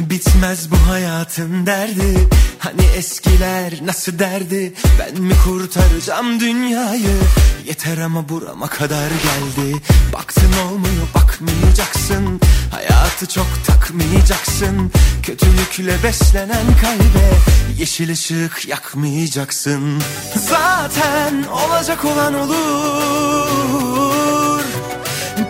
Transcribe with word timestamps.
Bitmez 0.00 0.70
bu 0.70 0.76
hayatın 0.90 1.66
derdi. 1.66 2.28
Hani 2.58 2.82
eskiler 2.96 3.72
nasıl 3.82 4.18
derdi? 4.18 4.74
Ben 4.98 5.22
mi 5.22 5.34
kurtaracağım 5.44 6.40
dünyayı? 6.40 7.18
Yeter 7.66 7.98
ama 7.98 8.28
burama 8.28 8.66
kadar 8.66 9.08
geldi. 9.08 9.76
Baktın 10.12 10.52
olmuyor 10.66 11.06
bakmayacaksın. 11.14 12.40
Hayatı 12.70 13.26
çok 13.26 13.46
takmayacaksın. 13.66 14.92
Kötülükle 15.22 16.02
beslenen 16.04 16.66
kalbe 16.82 17.30
Yeşil 17.78 18.10
ışık 18.12 18.68
yakmayacaksın. 18.68 20.02
Zaten 20.48 21.44
olacak 21.44 22.04
olan 22.04 22.34
olur. 22.34 22.60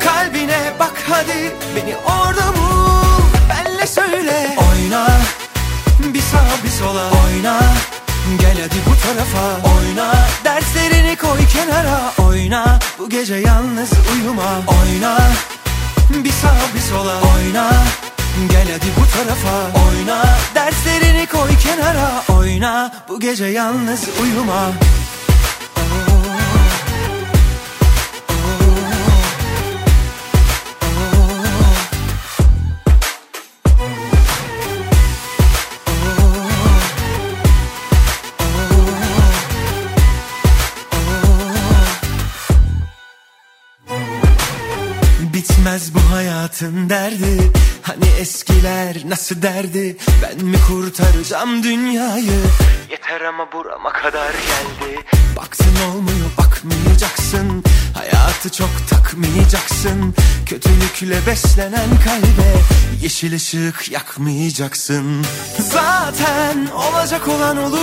Kalbine 0.00 0.72
bak 0.78 0.94
hadi 1.08 1.54
beni 1.76 1.96
orada 1.96 2.56
bul 2.56 3.29
söyle. 3.90 4.56
Oyna 4.56 5.06
bir 6.14 6.20
sağ 6.20 6.64
bir 6.64 6.70
sola. 6.70 7.04
Oyna 7.04 7.60
Gel 8.40 8.56
hadi 8.62 8.78
bu 8.86 8.94
tarafa. 9.02 9.68
Oyna 9.68 10.14
Derslerini 10.44 11.16
koy 11.16 11.46
kenara. 11.52 12.12
Oyna 12.18 12.78
Bu 12.98 13.08
gece 13.08 13.34
yalnız 13.34 13.90
uyuma. 14.14 14.62
Oyna 14.66 15.18
Bir 16.10 16.32
sağ 16.32 16.54
bir 16.74 16.80
sola. 16.80 17.14
Oyna 17.14 17.70
Gel 18.50 18.68
hadi 18.72 18.90
bu 19.00 19.04
tarafa. 19.16 19.78
Oyna 19.88 20.24
Derslerini 20.54 21.26
koy 21.26 21.50
kenara. 21.62 22.22
Oyna 22.38 22.92
Bu 23.08 23.20
gece 23.20 23.46
yalnız 23.46 24.00
uyuma 24.22 24.72
Bitmez 45.60 45.94
bu 45.94 46.14
hayatın 46.14 46.90
derdi. 46.90 47.52
Hani 47.82 48.06
eskiler 48.20 48.96
nasıl 49.08 49.42
derdi? 49.42 49.96
Ben 50.22 50.44
mi 50.44 50.56
kurtaracağım 50.68 51.62
dünyayı? 51.62 52.40
Yeter 52.90 53.20
ama 53.20 53.52
burama 53.52 53.92
kadar 53.92 54.32
geldi. 54.32 55.00
Baktın 55.36 55.76
olmuyor 55.90 56.30
bakmayacaksın. 56.38 57.64
Hayatı 57.94 58.50
çok 58.50 58.70
takmayacaksın. 58.90 60.14
Kötülükle 60.46 61.26
beslenen 61.26 61.90
kalbe 62.04 62.56
Yeşil 63.02 63.34
ışık 63.34 63.90
yakmayacaksın. 63.90 65.24
Zaten 65.58 66.66
olacak 66.66 67.28
olan 67.28 67.56
olur. 67.56 67.80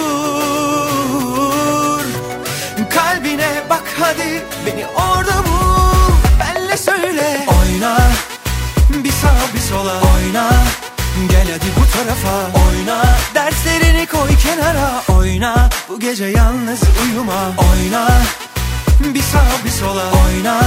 Kalbine 2.89 3.63
bak 3.69 3.83
hadi 3.99 4.43
beni 4.65 4.87
orada 4.87 5.43
bul. 5.47 6.13
Benle 6.39 6.77
söyle 6.77 7.45
bir 9.03 9.11
sağ 9.11 9.35
bir 9.55 9.59
sola. 9.59 9.93
Oyna 9.93 10.49
Gel 11.29 11.47
hadi 11.51 11.65
bu 11.79 11.97
tarafa. 11.97 12.59
Oyna 12.67 13.05
Derslerini 13.35 14.05
koy 14.05 14.29
kenara. 14.43 15.03
Oyna 15.19 15.69
Bu 15.89 15.99
gece 15.99 16.25
yalnız 16.25 16.79
uyuma. 17.03 17.51
Oyna 17.57 18.07
Bir 18.99 19.21
sağ 19.21 19.65
bir 19.65 19.69
sola. 19.69 20.03
Oyna 20.03 20.61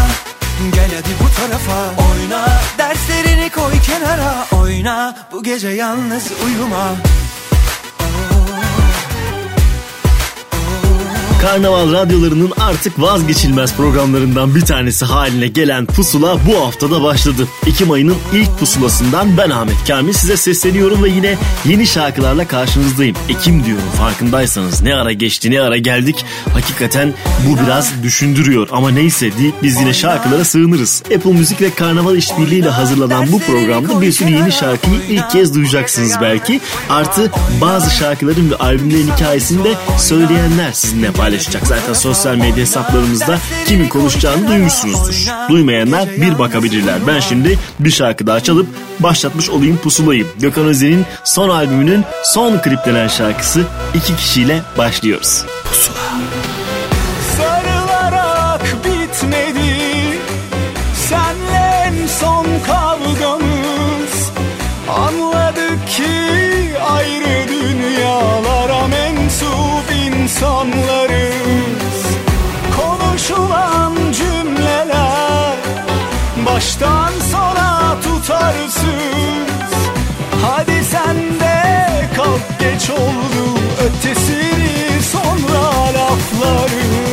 Gel 0.74 0.90
hadi 0.96 1.14
bu 1.22 1.40
tarafa. 1.40 2.02
Oyna 2.12 2.48
Derslerini 2.78 3.50
koy 3.50 3.80
kenara. 3.86 4.46
Oyna 4.62 5.16
Bu 5.32 5.42
gece 5.42 5.68
yalnız 5.68 6.24
uyuma 6.46 6.90
Karnaval 11.42 11.92
radyolarının 11.92 12.52
artık 12.58 13.00
vazgeçilmez 13.00 13.76
programlarından 13.76 14.54
bir 14.54 14.60
tanesi 14.60 15.04
haline 15.04 15.48
gelen 15.48 15.86
Pusula 15.86 16.38
bu 16.46 16.66
haftada 16.66 17.02
başladı. 17.02 17.48
Ekim 17.66 17.90
ayının 17.90 18.16
ilk 18.32 18.58
pusulasından 18.58 19.36
ben 19.36 19.50
Ahmet 19.50 19.84
Kamil 19.88 20.12
size 20.12 20.36
sesleniyorum 20.36 21.02
ve 21.04 21.08
yine 21.08 21.36
yeni 21.64 21.86
şarkılarla 21.86 22.48
karşınızdayım. 22.48 23.16
Ekim 23.28 23.64
diyorum 23.64 23.84
farkındaysanız 23.98 24.82
ne 24.82 24.94
ara 24.94 25.12
geçti 25.12 25.50
ne 25.50 25.60
ara 25.60 25.76
geldik. 25.76 26.24
Hakikaten 26.52 27.14
bu 27.48 27.64
biraz 27.64 28.02
düşündürüyor 28.02 28.68
ama 28.72 28.90
neyse 28.90 29.38
deyip 29.38 29.54
biz 29.62 29.80
yine 29.80 29.92
şarkılara 29.92 30.44
sığınırız. 30.44 31.02
Apple 31.16 31.32
Müzik 31.32 31.60
ve 31.60 31.74
Karnaval 31.74 32.16
işbirliğiyle 32.16 32.68
hazırlanan 32.70 33.32
bu 33.32 33.38
programda 33.38 34.00
bir 34.00 34.12
sürü 34.12 34.30
yeni 34.30 34.52
şarkıyı 34.52 35.00
ilk 35.08 35.30
kez 35.30 35.54
duyacaksınız 35.54 36.12
belki. 36.20 36.60
Artı 36.90 37.30
bazı 37.60 37.90
şarkıların 37.90 38.50
ve 38.50 38.56
albümlerin 38.56 39.10
hikayesini 39.10 39.64
de 39.64 39.74
söyleyenler 39.98 40.72
sizinle 40.72 41.10
paylaşacak 41.10 41.29
paylaşacak. 41.30 41.66
Zaten 41.66 41.92
sosyal 41.92 42.34
medya 42.34 42.56
hesaplarımızda 42.56 43.38
kimin 43.66 43.88
konuşacağını 43.88 44.48
duymuşsunuzdur. 44.48 45.26
Duymayanlar 45.48 46.08
bir 46.08 46.38
bakabilirler. 46.38 47.06
Ben 47.06 47.20
şimdi 47.20 47.58
bir 47.80 47.90
şarkı 47.90 48.26
daha 48.26 48.40
çalıp 48.40 48.66
başlatmış 49.00 49.50
olayım 49.50 49.76
pusulayı. 49.76 50.26
Gökhan 50.38 50.66
Özen'in 50.66 51.06
son 51.24 51.48
albümünün 51.48 52.04
son 52.24 52.58
kliplenen 52.58 53.08
şarkısı 53.08 53.64
iki 53.94 54.16
kişiyle 54.16 54.62
başlıyoruz. 54.78 55.44
Pusula. 55.64 55.96
Sarılarak 57.36 58.76
bitmedi 58.84 59.78
Senle 61.08 61.84
en 61.86 62.06
son 62.06 62.46
kavgamız 62.66 64.30
Anladık 64.88 65.88
ki 65.88 66.39
tutarsız 78.50 79.74
Hadi 80.42 80.84
sen 80.84 81.16
de 81.40 81.62
kalk 82.16 82.60
geç 82.60 82.90
oldu 82.90 83.58
Ötesini 83.84 85.02
sonra 85.02 85.62
laflarız 85.94 87.09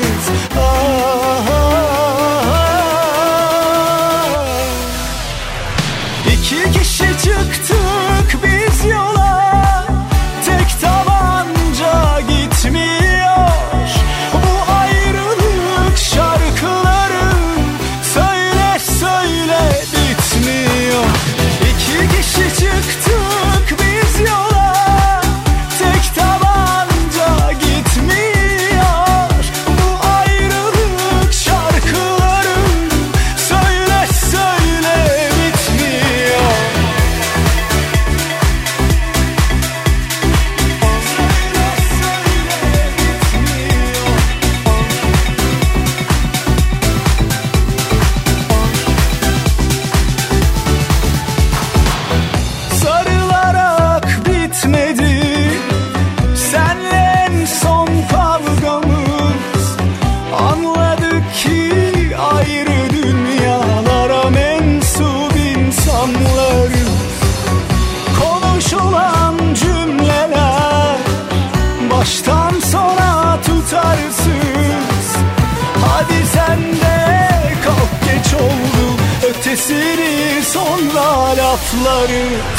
sonra 81.65 82.56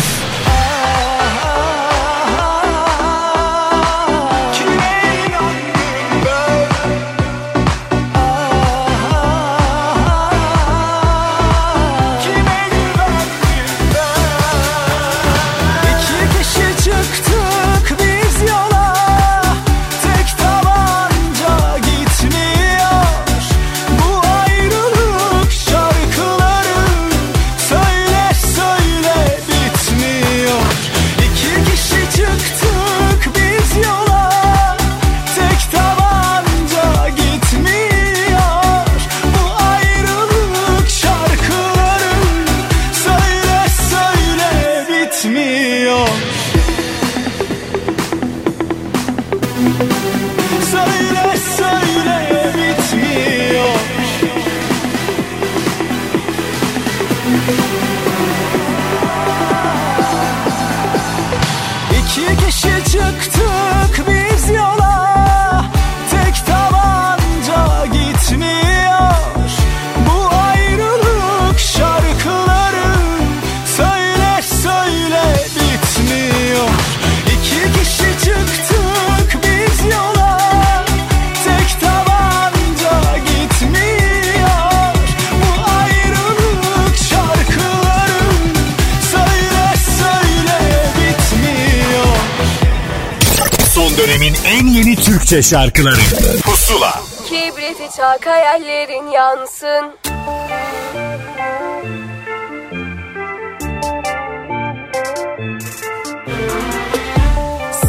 Türkçe 95.29 95.49
şarkıları. 95.49 96.01
Pusula. 96.45 97.01
Kibriti 97.29 97.97
çak 97.97 98.27
hayallerin 98.27 99.07
yansın. 99.11 99.93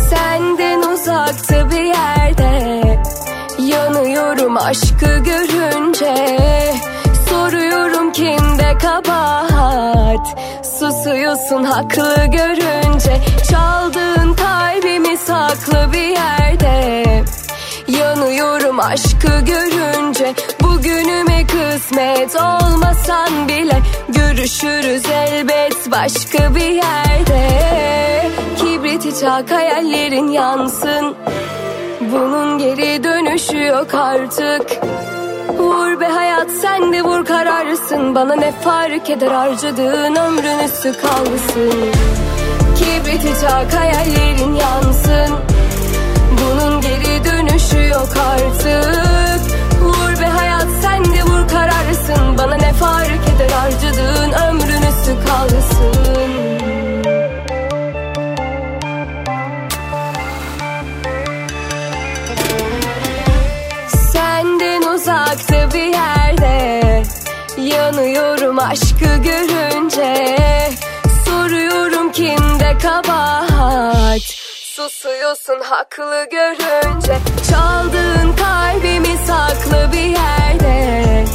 Senden 0.10 0.82
uzakta 0.82 1.72
bir 1.72 1.84
yerde. 1.84 2.84
Yanıyorum 3.60 4.58
aşkı 4.58 5.18
görünce. 5.18 6.40
Soruyorum 7.30 8.12
kimde 8.12 8.78
kabahat? 8.78 10.40
Susuyorsun 10.80 11.64
haklı 11.64 12.26
görünce. 12.26 13.22
Çaldığın 13.52 14.34
kalbimi 14.34 15.18
saklı 15.18 15.94
bir 15.94 16.00
yerde 16.00 16.40
Yanıyorum 18.40 18.80
aşkı 18.80 19.40
görünce 19.46 20.34
Bugünüme 20.62 21.48
kısmet 21.48 22.36
olmasan 22.36 23.48
bile 23.48 23.82
Görüşürüz 24.08 25.04
elbet 25.06 25.92
başka 25.92 26.56
bir 26.56 26.70
yerde. 26.70 27.50
Kibriti 28.58 29.20
çak 29.20 29.52
hayallerin 29.52 30.28
yansın 30.28 31.16
Bunun 32.02 32.58
geri 32.58 33.04
dönüşü 33.04 33.64
yok 33.64 33.94
artık. 33.94 34.62
Vur 35.58 36.00
be 36.00 36.08
hayat 36.08 36.52
sen 36.62 36.94
de 36.94 37.02
vur 37.02 37.26
kararlısın 37.26 38.16
Bana 38.16 38.36
ne 38.36 38.52
fark 38.52 39.10
eder 39.10 39.32
harcadığın 39.32 40.16
ömrün 40.16 40.60
üstü 40.66 40.94
kalsın. 41.02 41.74
Kibriti 42.78 43.42
çak 43.42 43.74
hayallerin 43.74 44.54
yansın 44.56 45.49
yok 48.00 48.18
artık. 48.18 49.42
Vur 49.82 50.22
be 50.22 50.26
hayat 50.26 50.68
sen 50.82 51.04
de 51.04 51.24
vur 51.24 51.48
kararlısın 51.48 52.38
Bana 52.38 52.56
ne 52.56 52.74
fark 52.74 53.30
eder 53.36 53.50
harcadığın 53.50 54.32
ömrün 54.32 54.82
üstü 54.82 55.16
kalsın. 55.28 56.00
Senden 64.12 64.82
uzakta 64.82 65.74
bir 65.74 65.84
yerde 65.84 67.04
Yanıyorum 67.58 68.60
aşkı 68.60 69.18
görünce. 69.24 70.40
Soruyorum 71.26 72.12
kimde 72.12 72.78
kabahat 72.82 74.39
Susuyorsun 74.80 75.60
haklı 75.64 76.26
görünce. 76.32 77.18
Çaldığın 77.52 78.36
kalbimi 78.36 79.18
saklı 79.28 79.92
bir 79.94 80.04
yerde. 80.04 81.26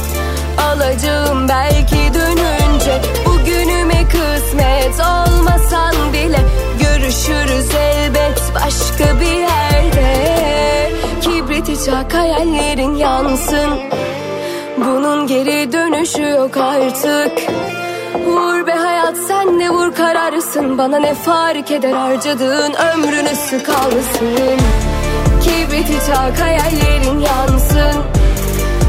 Alacağım 0.61 1.49
belki 1.49 2.13
dönünce. 2.13 3.01
Bugünüme 3.25 4.03
kısmet 4.09 4.93
olmasan 4.93 6.13
bile 6.13 6.39
Görüşürüz 6.79 7.75
elbet 7.75 8.41
başka 8.55 9.19
bir 9.19 9.39
yerde. 9.39 10.91
Kibriti 11.21 11.85
çak 11.85 12.13
hayallerin 12.13 12.95
yansın. 12.95 13.69
Bunun 14.77 15.27
geri 15.27 15.71
dönüşü 15.71 16.21
yok 16.21 16.57
artık. 16.57 17.31
Vur 18.27 18.67
be 18.67 18.71
hayat 18.71 19.17
sen 19.17 19.54
kararısın 20.45 20.77
Bana 20.77 20.99
ne 20.99 21.13
fark 21.13 21.71
eder 21.71 21.91
harcadığın 21.91 22.73
ömrün 22.73 23.25
üstü 23.25 23.63
kalsın. 23.63 24.59
Kibriti 25.43 26.05
çak 26.07 26.41
hayallerin 26.41 27.19
yansın. 27.19 28.03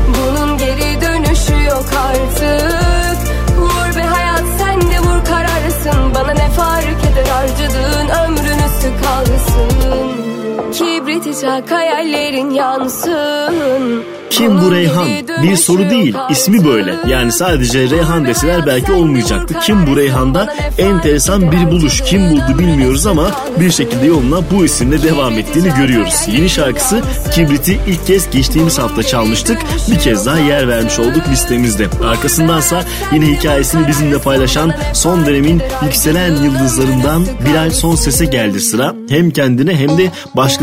Bunun 0.09 0.59
geri 0.59 1.01
dönüşü 1.01 1.65
yok 1.65 1.87
artık. 2.09 3.19
Vur 3.59 3.97
be 3.97 4.03
hayat 4.03 4.45
sen 4.59 4.81
de 4.81 5.01
vur 5.01 5.25
kararısın 5.25 6.15
Bana 6.15 6.33
ne 6.33 6.49
fark 6.51 7.05
eder 7.13 7.27
harcadığın 7.27 8.09
ömrün 8.09 8.59
üstü 8.59 8.93
kalsın 9.03 10.56
Kibriti 10.79 11.41
çak 11.41 11.71
hayallerin 11.71 12.51
yansın 12.51 14.05
kim 14.37 14.63
bu 14.63 14.73
Reyhan? 14.73 15.09
Bir 15.43 15.57
soru 15.57 15.91
değil, 15.91 16.15
ismi 16.31 16.65
böyle. 16.65 16.95
Yani 17.09 17.33
sadece 17.33 17.91
Reyhan 17.91 18.27
deseler 18.27 18.67
belki 18.67 18.93
olmayacaktı. 18.93 19.55
Kim 19.63 19.87
bu 19.87 19.97
Reyhan'da 19.97 20.55
enteresan 20.79 21.53
bir 21.53 21.71
buluş. 21.71 22.01
Kim 22.01 22.31
buldu 22.31 22.59
bilmiyoruz 22.59 23.07
ama 23.07 23.31
bir 23.61 23.71
şekilde 23.71 24.07
yoluna 24.07 24.41
bu 24.51 24.65
isimle 24.65 25.03
devam 25.03 25.33
ettiğini 25.33 25.75
görüyoruz. 25.79 26.15
Yeni 26.29 26.49
şarkısı 26.49 27.03
Kibrit'i 27.35 27.79
ilk 27.87 28.07
kez 28.07 28.31
geçtiğimiz 28.31 28.79
hafta 28.79 29.03
çalmıştık. 29.03 29.59
Bir 29.91 29.99
kez 29.99 30.27
daha 30.27 30.39
yer 30.39 30.69
vermiş 30.69 30.99
olduk 30.99 31.23
listemizde. 31.31 31.87
Arkasındansa 32.05 32.85
yine 33.13 33.27
hikayesini 33.27 33.89
bizimle 33.89 34.19
paylaşan 34.19 34.73
son 34.95 35.27
dönemin 35.27 35.63
yükselen 35.85 36.37
yıldızlarından 36.37 37.27
Bilal 37.47 37.71
Son 37.71 37.95
Ses'e 37.95 38.25
geldi 38.25 38.61
sıra. 38.61 38.95
Hem 39.09 39.31
kendine 39.31 39.77
hem 39.77 39.99
de 39.99 40.11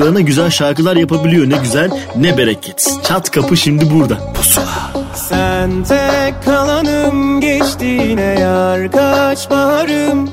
başkalarına 0.04 0.22
güzel 0.22 0.50
şarkılar 0.50 0.96
yapabiliyor. 0.96 1.50
Ne 1.50 1.58
güzel 1.58 1.92
ne 2.16 2.38
bereket. 2.38 2.94
Çat 3.04 3.32
kapı 3.32 3.58
şimdi 3.58 3.90
burada. 3.94 4.34
Pusula. 4.34 4.92
Sen 5.30 5.84
tek 5.84 6.44
kalanım 6.46 7.42
geçtiğine 7.42 8.36
yar 8.40 8.92
kaç 8.92 9.50
baharım 9.50 10.30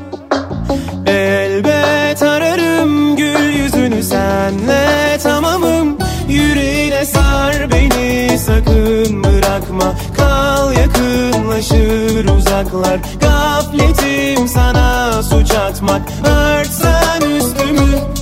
Elbet 1.06 2.22
ararım 2.22 3.16
gül 3.16 3.52
yüzünü 3.62 4.02
senle 4.02 5.18
tamamım 5.22 5.98
Yüreğine 6.28 7.04
sar 7.04 7.70
beni 7.72 8.38
sakın 8.38 9.24
bırakma 9.24 9.94
Kal 10.16 10.72
yakınlaşır 10.72 12.28
uzaklar 12.28 13.00
Gafletim 13.20 14.48
sana 14.48 15.22
suç 15.22 15.50
atmak 15.50 16.02
Örtsen 16.24 17.20
üstümü 17.20 18.19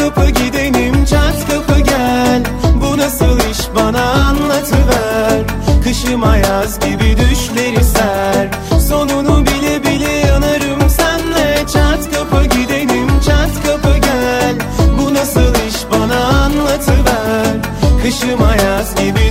kapı 0.00 0.30
gidelim 0.30 1.04
çat 1.04 1.48
kapı 1.50 1.80
gel. 1.80 2.42
Bu 2.74 2.98
nasıl 2.98 3.38
iş 3.50 3.58
bana 3.76 4.02
anlatıver. 4.02 5.42
Kışıma 5.84 6.36
yaz 6.36 6.80
gibi 6.80 7.16
düşleri 7.16 7.84
ser. 7.84 8.48
Sonunu 8.88 9.46
bile 9.46 9.84
bile 9.84 10.12
yanarım 10.12 10.90
senle. 10.90 11.56
Çat 11.72 12.10
kapı 12.14 12.44
gidelim 12.44 13.08
çat 13.26 13.66
kapı 13.66 13.98
gel. 13.98 14.54
Bu 14.98 15.14
nasıl 15.14 15.54
iş 15.68 15.76
bana 15.92 16.24
anlatıver. 16.24 17.56
Kışıma 18.02 18.56
yaz 18.56 18.94
gibi 18.94 19.29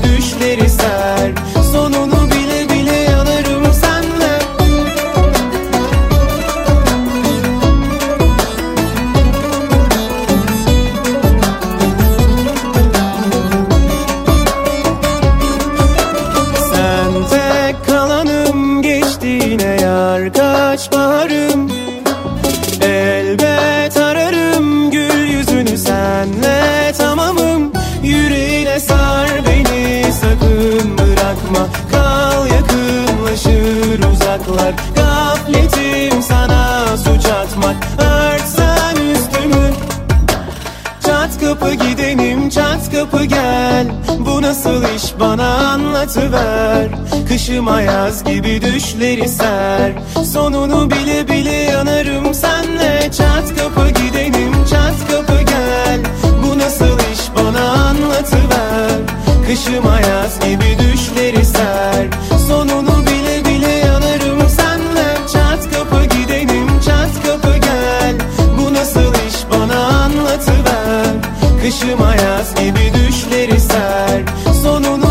atıver 46.10 46.90
Kışıma 47.28 47.82
yaz 47.82 48.24
gibi 48.24 48.62
düşleri 48.62 49.30
ser. 49.30 49.92
Sonunu 50.34 50.92
bile 50.92 51.28
bile 51.28 51.52
yanarım 51.52 52.34
senle. 52.34 53.12
Çat 53.18 53.56
kapı 53.60 53.90
gidelim 53.90 54.54
çat 54.70 55.12
kapı 55.12 55.42
gel. 55.42 56.00
Bu 56.44 56.58
nasıl 56.60 57.00
iş? 57.14 57.20
Bana 57.36 57.72
anlatıver. 57.72 59.00
Kışıma 59.48 60.00
yaz 60.00 60.40
gibi 60.40 60.78
düşleri 60.80 61.46
ser. 61.46 62.08
Sonunu 62.48 63.06
bile 63.06 63.46
bile 63.46 63.72
yanarım 63.72 64.50
senle. 64.50 65.16
Çat 65.34 65.74
kapı 65.74 66.04
gidelim 66.06 66.68
çat 66.86 67.26
kapı 67.26 67.58
gel. 67.58 68.16
Bu 68.60 68.74
nasıl 68.74 69.14
iş? 69.30 69.36
Bana 69.52 69.86
anlatıver. 69.88 71.14
Kışıma 71.62 72.16
yaz 72.16 72.56
gibi 72.56 72.94
düşleri 72.94 73.60
ser. 73.60 74.22
Sonunu 74.64 75.09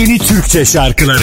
yeni 0.00 0.18
Türkçe 0.18 0.64
şarkıları. 0.64 1.22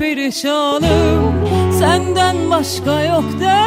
perişanım. 0.00 1.34
Senden 1.78 2.50
başka 2.50 3.04
yok 3.04 3.24
der 3.40 3.59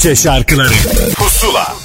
Türkçe 0.00 0.22
şarkıları. 0.22 0.68
Pusula. 1.14 1.76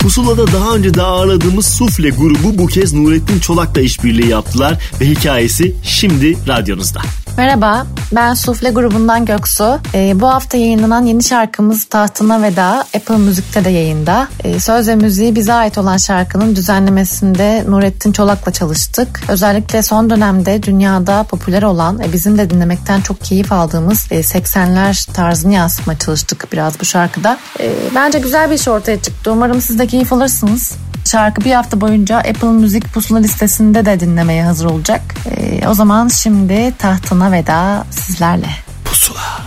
Pusula'da 0.00 0.52
daha 0.52 0.74
önce 0.74 0.94
de 0.94 1.02
ağırladığımız 1.02 1.66
Sufle 1.66 2.10
grubu 2.10 2.58
bu 2.58 2.66
kez 2.66 2.92
Nurettin 2.92 3.40
Çolak'la 3.40 3.80
işbirliği 3.80 4.28
yaptılar 4.28 4.82
ve 5.00 5.04
hikayesi 5.06 5.74
şimdi 5.82 6.48
radyonuzda. 6.48 7.00
Merhaba, 7.36 7.86
ben 8.12 8.34
Sufle 8.34 8.70
grubundan 8.70 9.24
Göksu. 9.24 9.78
Ee, 9.94 10.20
bu 10.20 10.28
hafta 10.28 10.56
yayınlanan 10.56 11.04
yeni 11.04 11.22
şarkımız 11.22 11.84
Tahtına 11.84 12.42
Veda 12.42 12.84
Apple 12.96 13.16
Müzik'te 13.16 13.64
de 13.64 13.70
yayında. 13.70 14.28
Ee, 14.44 14.60
söz 14.60 14.88
ve 14.88 14.94
müziği 14.94 15.34
bize 15.34 15.52
ait 15.52 15.78
olan 15.78 15.96
şarkının 15.96 16.56
düzenlemesinde 16.56 17.64
Nurettin 17.68 18.12
Çolak'la 18.12 18.52
çalıştık. 18.52 19.20
Özellikle 19.28 19.82
son 19.82 20.10
dönemde 20.10 20.62
dünyada 20.62 21.22
popüler 21.22 21.62
olan 21.62 21.98
ve 21.98 22.12
bizim 22.12 22.38
de 22.38 22.50
dinlemekten 22.50 23.00
çok 23.00 23.20
keyif 23.20 23.52
aldığımız 23.52 24.06
e, 24.10 24.20
80'ler 24.20 25.12
tarzını 25.12 25.54
yansıtmaya 25.54 25.98
çalıştık 25.98 26.52
biraz 26.52 26.80
bu 26.80 26.84
şarkıda. 26.84 27.38
Ee, 27.60 27.72
bence 27.94 28.18
güzel 28.18 28.50
bir 28.50 28.54
iş 28.54 28.68
ortaya 28.68 29.02
çıktı. 29.02 29.32
Umarım 29.32 29.60
siz 29.60 29.78
de 29.78 29.86
keyif 29.86 30.12
alırsınız. 30.12 30.72
Şarkı 31.10 31.44
bir 31.44 31.52
hafta 31.52 31.80
boyunca 31.80 32.18
Apple 32.18 32.48
Müzik 32.48 32.92
pusula 32.94 33.18
listesinde 33.18 33.84
de 33.84 34.00
dinlemeye 34.00 34.44
hazır 34.44 34.64
olacak. 34.64 35.00
Ee, 35.26 35.68
o 35.68 35.74
zaman 35.74 36.08
şimdi 36.08 36.74
tahtına 36.78 37.32
veda 37.32 37.84
sizlerle. 37.90 38.48
Pusula. 38.84 39.40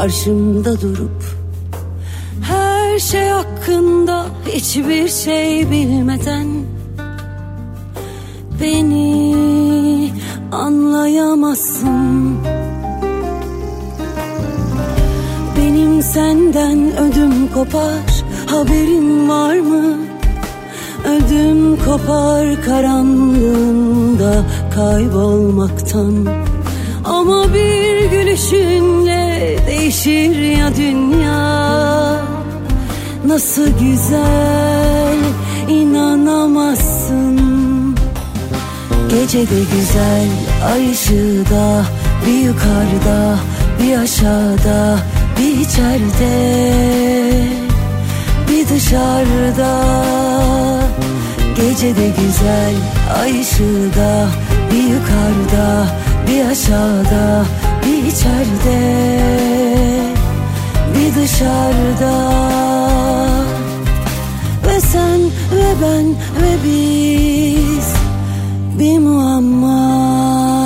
Karşımda 0.00 0.80
durup 0.80 1.09
Nasıl 33.30 33.66
güzel 33.66 35.18
inanamazsın. 35.68 37.38
Gecede 39.08 39.60
güzel 39.76 40.28
ay 40.72 40.90
ışığı 40.90 41.44
da 41.50 41.84
Bir 42.26 42.40
yukarıda 42.40 43.36
bir 43.82 43.98
aşağıda 43.98 44.98
bir 45.38 45.60
içeride. 45.60 46.32
Bir 48.48 48.68
dışarıda. 48.68 49.80
Gecede 51.56 52.08
güzel 52.08 52.74
ay 53.20 53.40
ışığı 53.40 53.90
da 53.96 54.26
Bir 54.70 54.82
yukarıda 54.82 55.86
bir 56.28 56.44
aşağıda 56.50 57.44
bir 57.86 58.04
içeride. 58.04 59.20
Bir 60.94 61.14
dışarıda 61.22 62.79
Sen 64.80 65.20
ve 65.52 65.74
ben 65.82 66.06
ve 66.10 66.52
biz. 66.64 67.94
Bir 68.78 68.98
muamma 68.98 70.59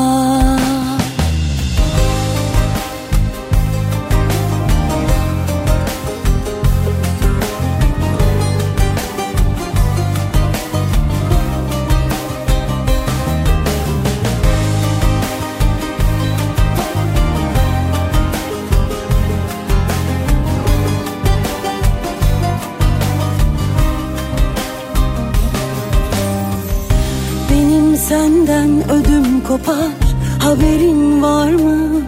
kopar 29.49 29.91
Haberin 30.39 31.23
var 31.23 31.51
mı? 31.51 32.01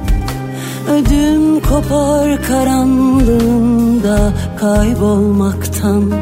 Ödüm 0.90 1.60
kopar 1.60 2.42
karanlığında 2.42 4.32
kaybolmaktan. 4.60 6.12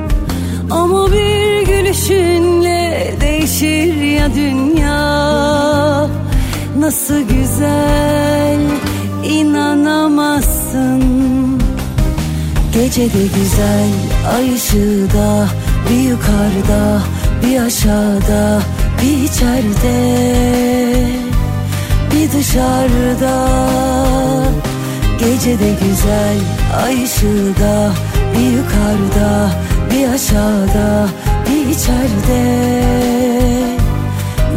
Ama 0.71 1.13
bir 1.13 1.67
gülüşünle 1.67 3.15
değişir 3.21 3.95
ya 3.95 4.35
dünya. 4.35 6.09
Nasıl 6.79 7.21
güzel 7.21 8.61
inanamazsın. 9.25 11.03
Gecede 12.75 13.27
güzel 13.39 13.91
ay 14.37 14.55
ışığı 14.55 15.09
da 15.15 15.49
Bir 15.91 16.09
yukarıda 16.09 17.03
bir 17.43 17.61
aşağıda 17.61 18.63
bir 19.05 19.23
içeride 19.23 19.99
Bir 22.13 22.33
dışarıda. 22.33 23.49
Gecede 25.19 25.71
güzel 25.83 26.39
ay 26.85 27.05
ışığı 27.05 27.61
da 27.61 27.93
Bir 28.35 28.51
yukarıda 28.51 29.51
bir 29.91 30.09
aşağıda 30.09 31.09
bir 31.47 31.67
içeride. 31.67 32.45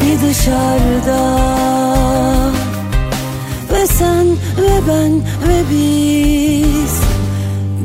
Bir 0.02 0.30
dışarıda. 0.30 1.38
Ve 3.74 3.88
sen 3.88 4.28
ve 4.62 4.82
ben 4.88 5.12
ve 5.48 5.64
biz 5.72 7.02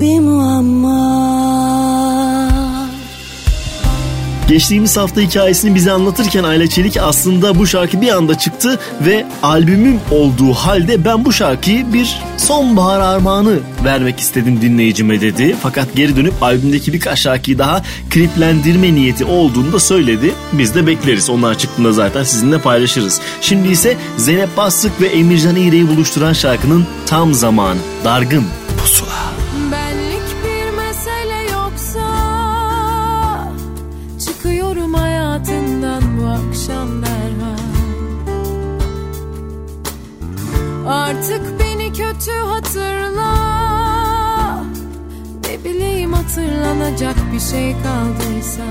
Bir 0.01 0.21
muamma 0.21 1.72
Geçtiğimiz 4.53 4.97
hafta 4.97 5.21
hikayesini 5.21 5.75
bize 5.75 5.93
anlatırken 5.93 6.45
Ayla 6.45 6.67
Çelik 6.67 6.97
aslında 6.97 7.59
bu 7.59 7.67
şarkı 7.67 8.01
bir 8.01 8.09
anda 8.09 8.39
çıktı 8.39 8.79
ve 9.07 9.27
albümüm 9.43 10.01
olduğu 10.11 10.53
halde 10.53 11.05
ben 11.05 11.25
bu 11.25 11.33
şarkıyı 11.33 11.93
bir 11.93 12.19
sonbahar 12.37 13.01
armağanı 13.01 13.59
vermek 13.85 14.21
istedim 14.21 14.59
dinleyicime 14.63 15.21
dedi. 15.21 15.57
Fakat 15.63 15.95
geri 15.95 16.17
dönüp 16.17 16.43
albümdeki 16.43 16.93
birkaç 16.93 17.19
şarkıyı 17.19 17.59
daha 17.59 17.83
kliplendirme 18.11 18.95
niyeti 18.95 19.25
olduğunu 19.25 19.73
da 19.73 19.81
söyledi. 19.81 20.35
Biz 20.53 20.75
de 20.75 20.87
bekleriz. 20.87 21.31
Onlar 21.31 21.59
çıktığında 21.59 21.93
zaten 21.93 22.25
sizinle 22.25 22.59
paylaşırız. 22.59 23.21
Şimdi 23.41 23.69
ise 23.69 23.97
Zeynep 24.17 24.57
Bastık 24.57 25.01
ve 25.01 25.07
Emircan 25.07 25.57
İğre'yi 25.57 25.89
buluşturan 25.89 26.33
şarkının 26.33 26.87
tam 27.07 27.35
zamanı. 27.35 27.79
Dargın 28.05 28.45
hatırla. 42.63 43.33
Ne 45.49 45.65
bileyim 45.65 46.13
hatırlanacak 46.13 47.17
bir 47.33 47.41
şey 47.41 47.73
kaldıysa. 47.73 48.63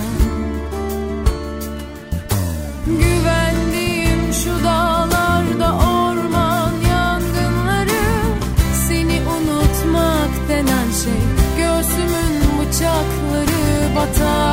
Güvendiğim 2.86 4.34
şu 4.44 4.64
dağlarda 4.66 5.74
orman 5.76 6.72
yangınları 6.90 8.02
Seni 8.88 9.22
unutmak 9.22 10.50
denen 10.50 10.92
şey. 11.04 11.22
Göğsümün 11.58 12.42
bıçakları 12.60 13.96
batar 13.96 14.51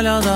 ki 0.00 0.29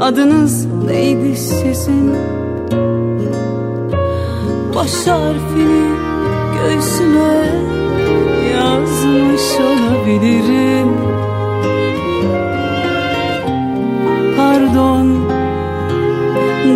Adınız 0.00 0.66
neydi 0.66 1.36
sizin? 1.36 2.14
Baş 4.74 5.06
harfini 5.06 5.90
göğsüme 6.54 7.46
yazmış 8.54 9.42
olabilirim. 9.60 10.88
Pardon 14.36 15.28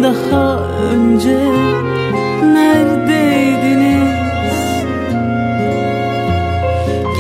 daha 0.03 0.59
önce 0.93 1.39
neredeydiniz? 2.43 4.13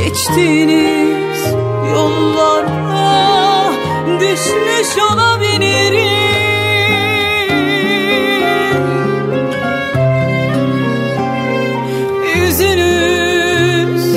Geçtiğiniz 0.04 1.54
yollara 1.94 2.51
düşmüş 4.22 5.02
olabilirim. 5.12 6.02
Yüzünüz 12.36 14.16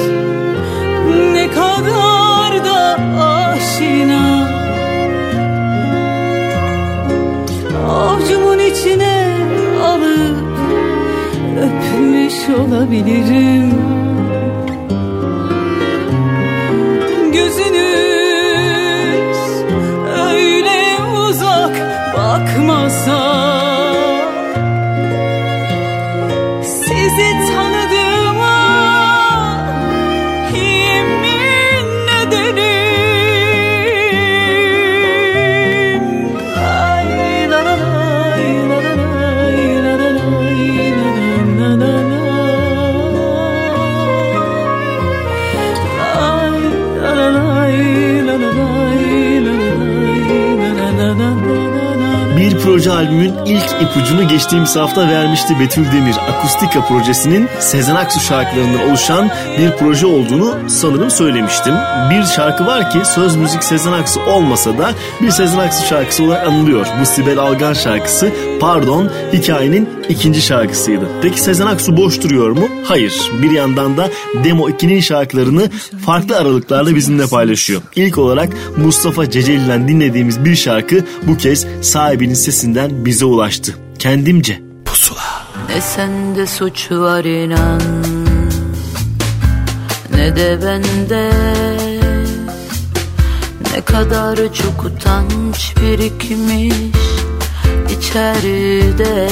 ne 1.33 1.51
kadar 1.51 2.65
da 2.65 2.97
aşina. 3.23 4.49
Avcumun 7.89 8.59
içine 8.59 9.37
alıp 9.83 10.37
öpmüş 11.57 12.49
olabilirim 12.59 14.04
proje 52.75 52.91
albümün 52.91 53.33
ilk 53.45 53.65
ipucunu 53.81 54.27
geçtiğimiz 54.27 54.75
hafta 54.75 55.09
vermişti 55.09 55.59
Betül 55.59 55.91
Demir. 55.91 56.15
Akustika 56.29 56.81
projesinin 56.81 57.47
Sezen 57.59 57.95
Aksu 57.95 58.19
şarkılarından 58.19 58.89
oluşan 58.89 59.29
bir 59.57 59.71
proje 59.71 60.05
olduğunu 60.05 60.69
sanırım 60.69 61.11
söylemiştim. 61.11 61.73
Bir 62.09 62.23
şarkı 62.23 62.65
var 62.65 62.91
ki 62.91 62.99
söz 63.05 63.35
müzik 63.35 63.63
Sezen 63.63 63.91
Aksu 63.91 64.21
olmasa 64.21 64.77
da 64.77 64.91
bir 65.21 65.31
Sezen 65.31 65.59
Aksu 65.59 65.85
şarkısı 65.85 66.23
olarak 66.23 66.47
anılıyor. 66.47 66.87
Bu 67.01 67.05
Sibel 67.05 67.39
Algan 67.39 67.73
şarkısı 67.73 68.31
Pardon 68.59 69.09
hikayenin 69.33 69.89
ikinci 70.09 70.41
şarkısıydı. 70.41 71.07
Peki 71.21 71.41
Sezen 71.41 71.65
Aksu 71.65 71.97
boş 71.97 72.21
duruyor 72.23 72.49
mu? 72.49 72.67
Hayır. 72.85 73.31
Bir 73.41 73.51
yandan 73.51 73.97
da 73.97 74.09
Demo 74.43 74.69
2'nin 74.69 74.99
şarkılarını 75.01 75.69
farklı 76.05 76.37
aralıklarla 76.37 76.95
bizimle 76.95 77.27
paylaşıyor. 77.27 77.81
İlk 77.95 78.17
olarak 78.17 78.49
Mustafa 78.77 79.29
Ceceli'den 79.29 79.87
dinlediğimiz 79.87 80.45
bir 80.45 80.55
şarkı 80.55 81.03
bu 81.27 81.37
kez 81.37 81.67
sahibinin 81.81 82.33
sesinden 82.33 83.05
bize 83.05 83.25
ulaştı. 83.25 83.75
Kendimce. 83.99 84.65
Ne 85.69 85.81
sende 85.81 86.47
suç 86.47 86.91
var 86.91 87.23
inan 87.23 87.81
Ne 90.15 90.35
de 90.35 90.59
bende 90.63 91.31
Ne 93.75 93.81
kadar 93.81 94.35
çok 94.35 94.85
utanç 94.85 95.73
birikmiş 95.81 96.73
içeride. 98.05 99.27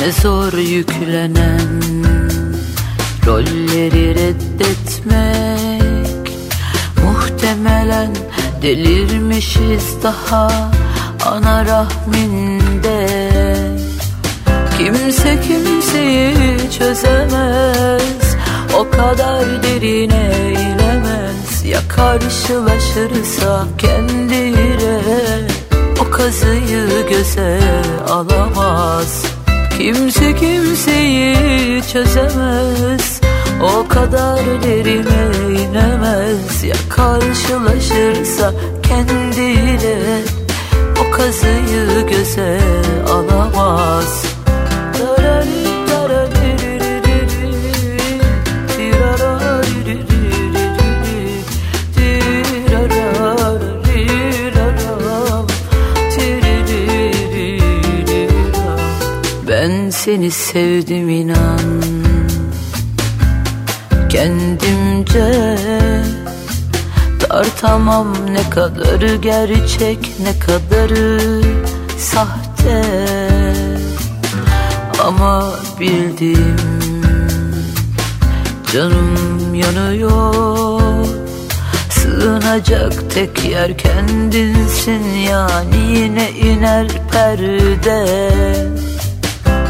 Ne 0.00 0.12
zor 0.22 0.52
yüklenen 0.52 1.82
Rolleri 3.26 4.14
reddetmek. 4.14 5.44
Muhtemelen 7.04 8.10
delirmişiz 8.62 10.02
daha 10.02 10.70
ana 11.26 11.64
rahminde. 11.64 13.06
Kimse 14.78 15.40
kimseyi 15.40 16.70
çözemez 16.78 18.36
O 18.78 18.90
kadar 18.90 19.62
derine 19.62 20.52
inemez. 20.52 21.64
Ya 21.64 21.80
karşılaşırsa 21.88 23.66
kendiyle 23.78 25.00
O 25.48 25.53
kazıyı 26.16 27.08
göze 27.08 27.60
alamaz. 28.08 29.24
Kimse 29.78 30.34
kimseyi 30.34 31.82
çözemez. 31.92 33.20
O 33.62 33.88
kadar 33.88 34.40
derine 34.62 35.60
inemez 35.60 36.64
Ya 36.64 36.76
karşılaşırsa 36.88 38.52
kendiyle 38.82 40.24
kazıyı 41.16 42.06
göze 42.06 42.60
alamaz 43.08 44.33
seni 60.14 60.30
sevdim 60.30 61.08
inan. 61.08 61.82
Kendimce 64.08 65.58
Tartamam 67.18 68.14
ne 68.30 68.50
kadarı 68.50 69.16
gerçek 69.16 70.12
ne 70.22 70.38
kadarı 70.38 71.42
sahte. 71.98 72.84
Ama 75.04 75.50
bildim 75.80 76.56
canım 78.72 79.54
yanıyor. 79.54 81.06
Sığınacak 81.90 83.10
tek 83.14 83.44
yer 83.44 83.78
kendinsin 83.78 85.04
yani 85.30 85.98
yine 85.98 86.30
iner 86.30 86.88
perde 87.12 88.83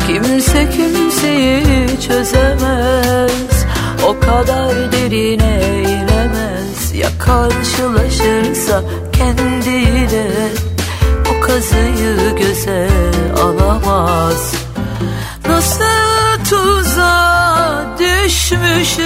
Kimse 0.06 0.70
kimseyi 0.70 2.00
çözemez. 2.08 3.66
O 4.06 4.20
kadar 4.20 4.92
derine 4.92 5.82
inemez. 5.82 6.94
Ya 6.94 7.08
karşılaşırsa 7.18 8.82
kendiyle 9.12 10.28
O 11.30 11.40
kazıyı 11.40 12.36
göze 12.36 12.88
alamaz. 13.42 14.54
Nasıl 15.48 15.84
tuzağa 16.50 17.86
düşmüşüz? 17.98 19.04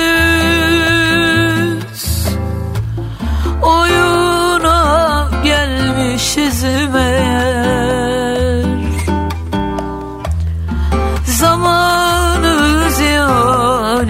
Oyuna 3.62 5.30
gelmişiz 5.44 6.62
meğer 6.92 7.27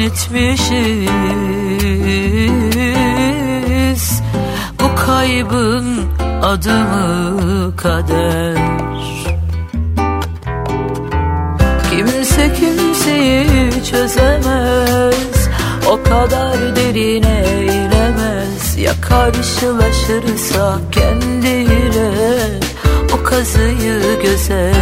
etmişiz 0.09 0.73
Bu 4.81 5.07
kaybın 5.07 5.87
adı 6.43 6.79
mı 6.79 7.77
kader. 7.77 8.57
Kimse 11.91 12.55
kimseyi 12.55 13.85
çözemez. 13.91 15.49
O 15.87 16.03
kadar 16.03 16.77
derine 16.77 17.45
inemez 17.65 18.79
Ya 18.79 18.93
karşılaşırsa 19.01 20.79
kendiyle 20.93 22.11
O 23.15 23.23
kazıyı 23.25 24.23
göze 24.23 24.73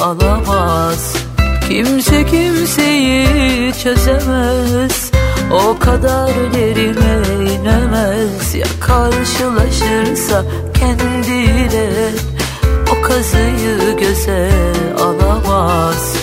alamaz 0.00 1.25
Kimse 1.68 2.26
kimseyi 2.26 3.72
çözemez. 3.82 5.10
O 5.52 5.78
kadar 5.78 6.30
derine 6.54 7.52
inemez 7.52 8.54
Ya 8.54 8.66
karşılaşırsa 8.80 10.44
kendiyle 10.74 12.10
O 12.92 13.02
kazıyı 13.02 13.96
göze 14.00 14.50
alamaz 15.00 16.15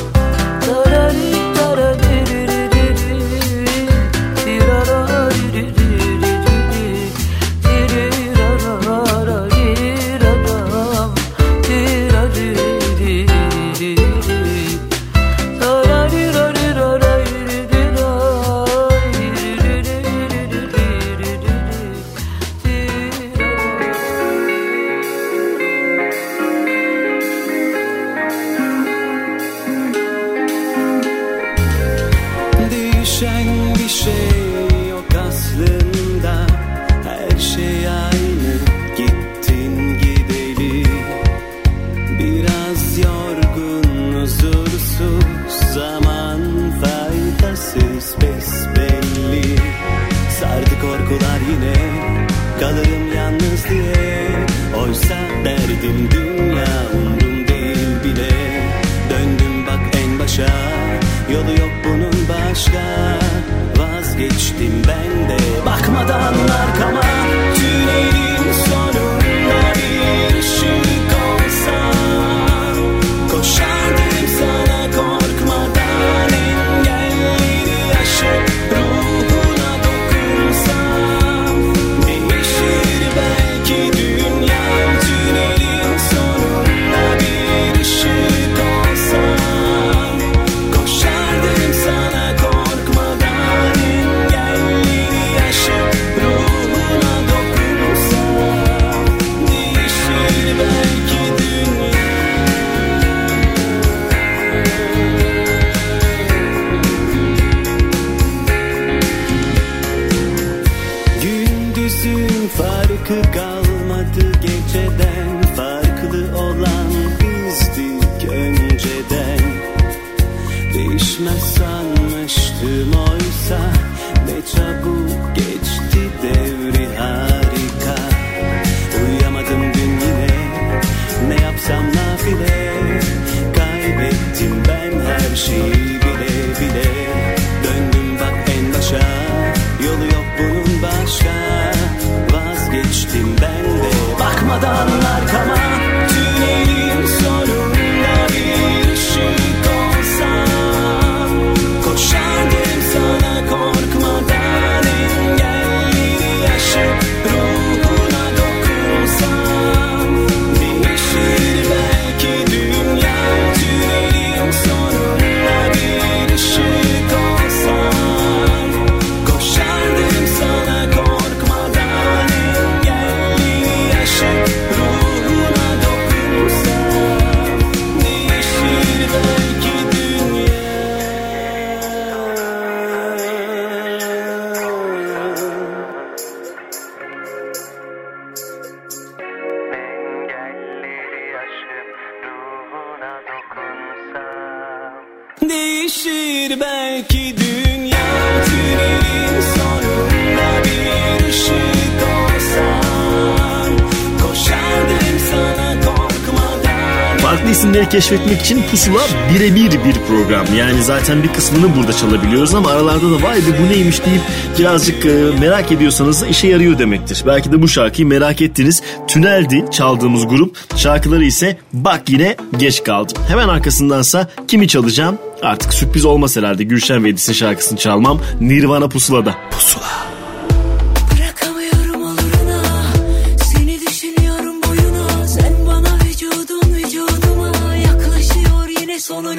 isimleri 207.54 207.90
keşfetmek 207.90 208.42
için 208.42 208.64
Pusula 208.72 209.02
birebir 209.34 209.72
bir 209.72 209.96
program. 210.08 210.46
Yani 210.58 210.84
zaten 210.84 211.24
bir 211.24 211.28
kısmını 211.28 211.76
burada 211.78 211.94
çalabiliyoruz 211.94 212.56
ama 212.56 212.70
aralarda 212.70 213.12
da 213.12 213.24
vay 213.24 213.38
be 213.38 213.60
bu 213.64 213.74
neymiş 213.74 214.06
deyip 214.06 214.22
birazcık 214.60 215.06
e, 215.06 215.10
merak 215.40 215.72
ediyorsanız 215.72 216.24
işe 216.24 216.48
yarıyor 216.48 216.80
demektir. 216.80 217.24
Belki 217.28 217.52
de 217.52 217.62
bu 217.62 217.68
şarkıyı 217.68 218.08
merak 218.08 218.42
ettiniz. 218.42 218.82
Tüneldi 219.08 219.66
çaldığımız 219.72 220.28
grup. 220.28 220.58
Şarkıları 220.76 221.26
ise 221.26 221.58
bak 221.74 222.10
yine 222.10 222.36
geç 222.58 222.84
kaldım. 222.84 223.18
Hemen 223.28 223.48
arkasındansa 223.48 224.28
kimi 224.48 224.68
çalacağım? 224.68 225.18
Artık 225.42 225.74
sürpriz 225.74 226.06
olmaz 226.06 226.38
herhalde 226.38 226.64
Gülşen 226.64 227.04
ve 227.04 227.10
Edis'in 227.10 227.34
şarkısını 227.34 227.78
çalmam. 227.80 228.20
Nirvana 228.42 228.88
Pusula'da. 228.90 229.36
Pusula. 229.52 230.13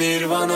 Nirvana 0.05 0.54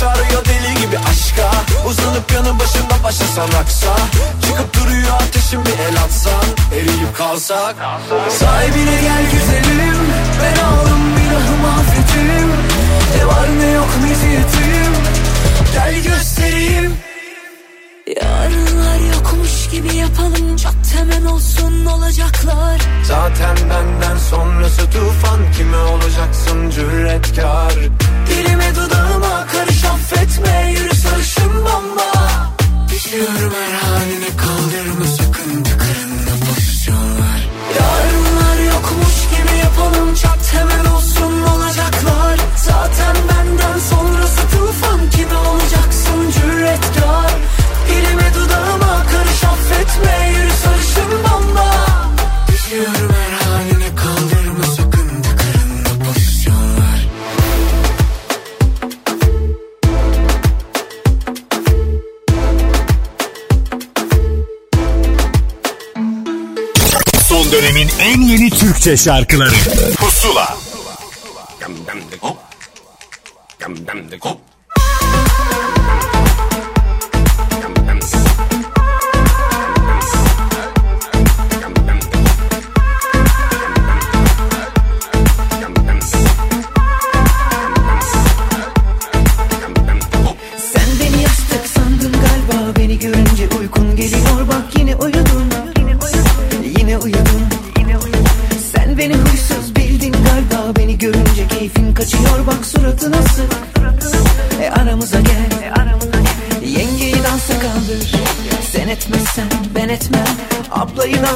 çağırıyor 0.00 0.44
deli 0.44 0.80
gibi 0.80 0.98
aşka. 0.98 1.50
Uzanıp 1.88 2.32
yanı 2.32 2.58
başında 2.58 3.04
başlasan 3.04 3.48
aksa 3.60 3.96
Çıkıp 4.42 4.74
duruyor 4.74 5.14
ateşin 5.22 5.64
bir 5.64 5.70
el 5.78 6.02
atsan 6.04 6.44
Eriyip 6.74 7.16
kalsak. 7.18 7.76
Sahibine 8.38 9.00
gel 9.02 9.24
güzelim. 9.32 9.98
Ben 10.42 10.64
aldım 10.64 11.02
günahımı 11.16 11.80
affetim 11.80 12.48
Ne 13.16 13.26
var 13.26 13.48
ne 13.60 13.70
yok 13.70 13.88
meziyetim. 14.02 14.92
Gel 15.74 16.02
göstereyim. 16.02 16.96
Yarınlar 18.22 19.14
yokmuş 19.14 19.68
gibi 19.70 19.96
yapalım. 19.96 20.56
Çat 20.56 20.74
hemen 20.98 21.24
olsun 21.24 21.84
olacaklar. 21.86 22.80
Zaten 23.04 23.56
benden 23.70 24.18
sonrası 24.30 24.90
tufan. 24.90 25.40
Kime 25.56 25.76
olacaksın 25.76 26.70
cüretkar? 26.70 27.72
Dilime 28.28 28.74
dudağıma 28.76 29.46
karış 29.52 29.67
affetme 30.12 30.72
Yürü 30.72 30.94
sarışın 30.94 31.54
bomba. 31.54 32.12
Düşüyorum 32.90 33.52
her 33.54 33.72
haline 33.72 34.36
kaldırma 34.36 35.04
sakın. 35.04 35.62
Tıkırında 35.62 36.44
pozisyonlar 36.46 37.48
Yarınlar 37.78 38.58
yokmuş 38.72 39.16
gibi 39.30 39.58
yapalım. 39.58 40.14
Çat 40.14 40.54
hemen 40.54 40.84
olsun 40.84 41.42
olacaklar. 41.42 42.38
Zaten 42.56 43.16
benden 43.28 43.78
sonrası 43.78 44.40
tufan 44.52 45.10
Kime 45.10 45.36
olacaksın 45.36 46.30
cüretkar. 46.30 47.32
Dilime 47.88 48.34
dudağıma 48.34 49.04
karış 49.12 49.44
affetme 49.44 50.37
en 68.08 68.22
yeni 68.22 68.50
Türkçe 68.50 68.96
şarkıları 68.96 69.54
Pusula 69.96 70.56
Sen 73.60 73.76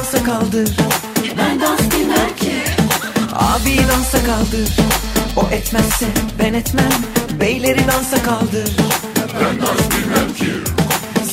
dansa 0.03 0.23
kaldır. 0.23 0.69
Ben 1.37 1.61
dans 1.61 1.79
bilmem 1.79 2.35
ki. 2.35 2.51
Abi 3.33 3.77
dansa 3.77 4.17
kaldır. 4.25 4.69
O 5.35 5.49
etmezse 5.51 6.05
ben 6.39 6.53
etmem. 6.53 6.91
Beyleri 7.39 7.87
dansa 7.87 8.23
kaldır. 8.23 8.71
Ben 9.41 9.61
dans 9.61 9.79
bilmem 9.91 10.33
ki. 10.33 10.71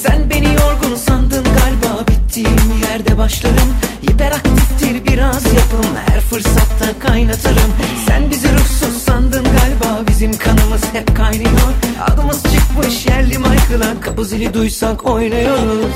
Sen 0.03 0.31
beni 0.31 0.47
yorgun 0.47 0.97
sandın 0.97 1.45
galiba 1.45 2.07
Bittiğim 2.09 2.83
yerde 2.91 3.19
başlarım. 3.19 3.75
Hiperaktiftir 4.03 5.05
biraz 5.13 5.45
yapım 5.45 5.97
Her 6.07 6.21
fırsatta 6.21 6.99
kaynatırım. 6.99 7.73
Sen 8.07 8.31
bizi 8.31 8.53
ruhsuz 8.53 9.03
sandın 9.07 9.45
galiba 9.45 10.09
Bizim 10.09 10.39
kanımız 10.39 10.83
hep 10.93 11.17
kaynıyor. 11.17 11.73
Adımız 12.07 12.43
çıkmış 12.43 13.07
yerli 13.07 13.39
Michael'a 13.39 14.01
Kapı 14.01 14.25
zili 14.25 14.55
duysak 14.55 15.07
oynuyoruz 15.07 15.95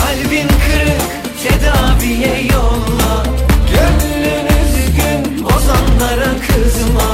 Kalbin 0.00 0.48
kırık 0.48 1.21
tedaviye 1.42 2.46
yolla. 2.52 3.24
Gönlün 3.72 4.46
üzgün 4.62 5.44
bozanlara 5.44 6.32
kızma. 6.46 7.10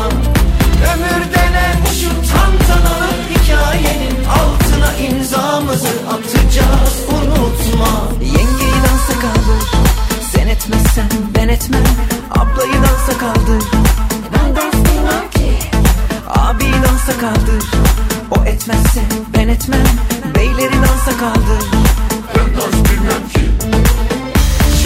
Ömür 0.93 1.35
denen 1.35 1.77
şu 2.01 2.09
tantanalı 2.09 3.13
hikayenin 3.31 4.25
altına 4.25 4.97
imzamızı 4.97 5.89
atacağız 6.09 6.97
unutma. 7.09 8.09
Yengeyi 8.21 8.79
dansa 8.85 9.21
kaldır 9.21 9.89
sen 10.33 10.49
etmezsen 10.49 11.09
ben 11.37 11.49
etmem. 11.49 11.85
Ablayı 12.31 12.73
dansa 12.75 13.19
kaldır 13.19 13.65
Ben 14.35 14.57
dans 14.57 14.75
bilmem 14.75 15.31
ki. 15.31 15.53
Abi 16.29 16.65
dansa 16.65 17.21
kaldır 17.21 17.65
O 18.31 18.45
etmezse 18.45 19.01
ben 19.37 19.49
etmem. 19.49 19.87
Beyleri 20.35 20.75
dansa 20.75 21.19
kaldır. 21.19 21.65
Ben 22.35 22.57
dans 22.57 22.91
bilmem 22.91 23.29
ki 23.35 23.58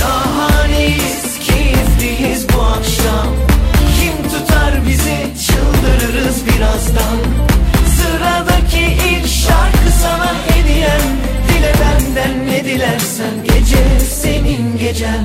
Şahaneyiz, 0.02 1.38
keyifliyiz 1.46 2.46
bu 2.48 2.62
akşam. 2.62 3.28
Kim 3.96 4.30
tutar 4.30 4.86
bizi 4.88 5.16
çıldırırız 5.46 6.46
birazdan. 6.46 7.18
Sıradaki 7.96 8.80
ilk 8.80 9.28
şarkı 9.28 9.90
sana 10.02 10.34
hediyem. 10.48 11.02
Dile 11.48 11.72
benden 11.80 12.46
ne 12.46 12.64
dilersen 12.64 13.34
gece 13.44 14.00
senin 14.10 14.78
gecen 14.78 15.24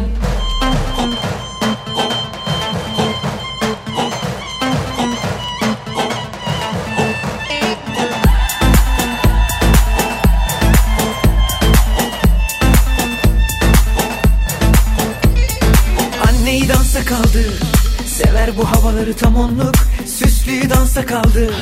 tam 19.17 19.35
onluk 19.35 19.75
Süslü 20.05 20.69
dansa 20.69 21.05
kaldı. 21.05 21.53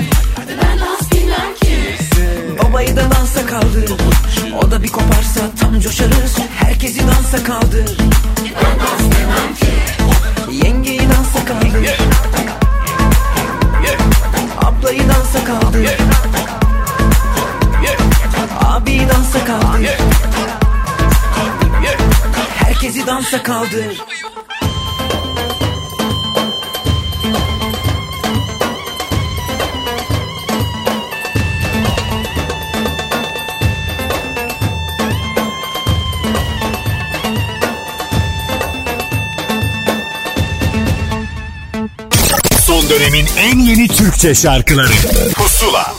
Ben 0.47 0.79
dans 0.79 1.11
bilmem 1.11 1.55
ki 1.61 1.97
Babayı 2.63 2.95
da 2.95 3.11
dansa 3.11 3.45
kaldı. 3.45 3.85
O 4.63 4.71
da 4.71 4.83
bir 4.83 4.87
koparsa 4.87 5.41
tam 5.59 5.79
coşarız. 5.79 6.37
Herkesi 6.55 6.99
dansa 7.07 7.43
kaldı. 7.43 7.85
Ben 8.43 8.79
dans 8.79 9.01
bilmem 9.01 9.55
ki 9.59 10.65
Yengeyi 10.65 10.99
dansa 10.99 11.45
kaldı. 11.45 11.95
Ablayı 14.57 15.01
dansa 15.09 15.45
kaldı. 15.45 15.85
Abi 18.59 19.07
dansa 19.09 19.45
kaldı. 19.45 19.87
Herkesi 22.57 23.07
dansa 23.07 23.43
kaldı 23.43 23.95
Türkçe 44.25 44.41
şarkıları 44.41 44.93
Pusula 45.35 45.95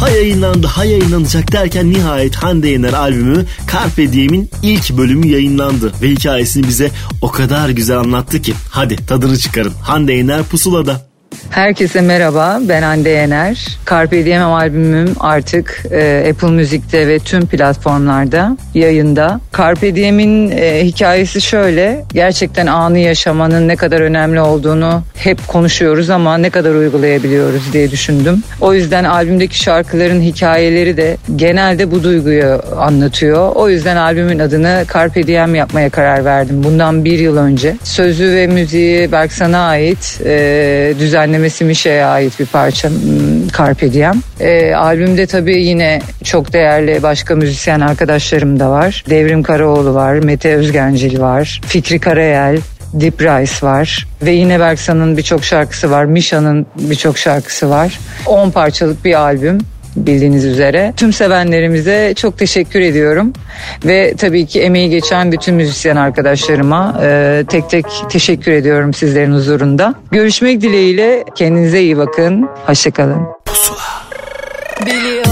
Ha 0.00 0.08
yayınlandı 0.08 0.66
ha 0.66 0.84
yayınlanacak 0.84 1.52
derken 1.52 1.92
nihayet 1.92 2.36
Hande 2.36 2.68
Yener 2.68 2.92
albümü 2.92 3.46
Carpe 3.72 4.12
Diem'in 4.12 4.50
ilk 4.62 4.98
bölümü 4.98 5.26
yayınlandı. 5.26 5.92
Ve 6.02 6.10
hikayesini 6.10 6.68
bize 6.68 6.90
o 7.22 7.30
kadar 7.30 7.68
güzel 7.68 7.98
anlattı 7.98 8.42
ki. 8.42 8.54
Hadi 8.70 9.06
tadını 9.06 9.38
çıkarın. 9.38 9.72
Hande 9.82 10.12
Yener 10.12 10.42
pusulada. 10.42 11.06
Herkese 11.50 12.00
merhaba, 12.00 12.58
ben 12.68 12.82
Hande 12.82 13.10
Yener. 13.10 13.78
Carpe 13.90 14.24
Diem 14.24 14.42
albümüm 14.42 15.14
artık 15.20 15.82
e, 15.90 16.26
Apple 16.30 16.50
Müzik'te 16.50 17.08
ve 17.08 17.18
tüm 17.18 17.46
platformlarda 17.46 18.56
yayında. 18.74 19.40
Carpe 19.58 19.96
Diem'in 19.96 20.50
e, 20.50 20.84
hikayesi 20.84 21.40
şöyle, 21.40 22.04
gerçekten 22.12 22.66
anı 22.66 22.98
yaşamanın 22.98 23.68
ne 23.68 23.76
kadar 23.76 24.00
önemli 24.00 24.40
olduğunu 24.40 25.02
hep 25.14 25.48
konuşuyoruz 25.48 26.10
ama 26.10 26.38
ne 26.38 26.50
kadar 26.50 26.74
uygulayabiliyoruz 26.74 27.72
diye 27.72 27.90
düşündüm. 27.90 28.42
O 28.60 28.74
yüzden 28.74 29.04
albümdeki 29.04 29.58
şarkıların 29.58 30.20
hikayeleri 30.20 30.96
de 30.96 31.16
genelde 31.36 31.90
bu 31.90 32.02
duyguyu 32.02 32.62
anlatıyor. 32.76 33.52
O 33.54 33.68
yüzden 33.68 33.96
albümün 33.96 34.38
adını 34.38 34.84
Carpe 34.94 35.26
Diem 35.26 35.54
yapmaya 35.54 35.90
karar 35.90 36.24
verdim 36.24 36.64
bundan 36.64 37.04
bir 37.04 37.18
yıl 37.18 37.36
önce. 37.36 37.76
Sözü 37.84 38.34
ve 38.34 38.46
müziği 38.46 39.12
Berksan'a 39.12 39.58
ait, 39.58 40.20
e, 40.24 40.94
düzenlemesi 41.36 41.64
Mişe'ye 41.64 42.04
ait 42.04 42.40
bir 42.40 42.46
parça 42.46 42.88
hmm, 42.88 43.48
Carpe 43.58 43.92
Diem. 43.92 44.22
E, 44.40 44.74
albümde 44.74 45.26
tabii 45.26 45.62
yine 45.62 46.00
çok 46.24 46.52
değerli 46.52 47.02
başka 47.02 47.34
müzisyen 47.34 47.80
arkadaşlarım 47.80 48.60
da 48.60 48.70
var. 48.70 49.04
Devrim 49.10 49.42
Karaoğlu 49.42 49.94
var, 49.94 50.14
Mete 50.14 50.56
Özgencil 50.56 51.20
var, 51.20 51.60
Fikri 51.66 51.98
Karayel, 51.98 52.58
Deep 52.92 53.20
Rice 53.20 53.66
var 53.66 54.06
ve 54.22 54.30
yine 54.30 54.60
Berksan'ın 54.60 55.16
birçok 55.16 55.44
şarkısı 55.44 55.90
var. 55.90 56.04
Mişa'nın 56.04 56.66
birçok 56.76 57.18
şarkısı 57.18 57.70
var. 57.70 58.00
10 58.26 58.50
parçalık 58.50 59.04
bir 59.04 59.14
albüm 59.14 59.58
bildiğiniz 59.96 60.44
üzere. 60.44 60.94
Tüm 60.96 61.12
sevenlerimize 61.12 62.14
çok 62.16 62.38
teşekkür 62.38 62.80
ediyorum. 62.80 63.32
Ve 63.84 64.14
tabii 64.18 64.46
ki 64.46 64.62
emeği 64.62 64.90
geçen 64.90 65.32
bütün 65.32 65.54
müzisyen 65.54 65.96
arkadaşlarıma 65.96 67.00
e, 67.02 67.44
tek 67.48 67.70
tek 67.70 67.86
teşekkür 68.10 68.52
ediyorum 68.52 68.94
sizlerin 68.94 69.32
huzurunda. 69.32 69.94
Görüşmek 70.10 70.60
dileğiyle 70.60 71.24
kendinize 71.34 71.82
iyi 71.82 71.96
bakın. 71.96 72.48
Hoşçakalın. 72.66 73.26
Biliyor, 74.86 75.24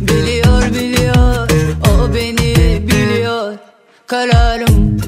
biliyor, 0.00 0.62
biliyor 0.74 1.48
O 1.88 2.14
beni 2.14 2.88
biliyor 2.88 3.54
Kararım 4.06 5.00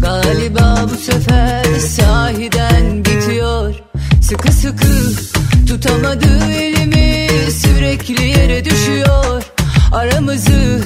galiba 0.00 0.86
bu 0.92 0.96
sefer 0.96 1.64
sahiden 1.64 3.04
bitiyor 3.04 3.74
Sıkı 4.22 4.52
sıkı 4.52 5.33
tutamadı 5.66 6.52
elimi 6.54 7.28
Sürekli 7.50 8.24
yere 8.24 8.64
düşüyor. 8.64 9.42
Aramızı 9.92 10.80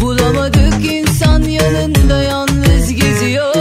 bulamadık 0.00 0.84
insan 0.92 1.42
yanında 1.42 2.22
yalnız 2.22 2.94
geziyor. 2.94 3.54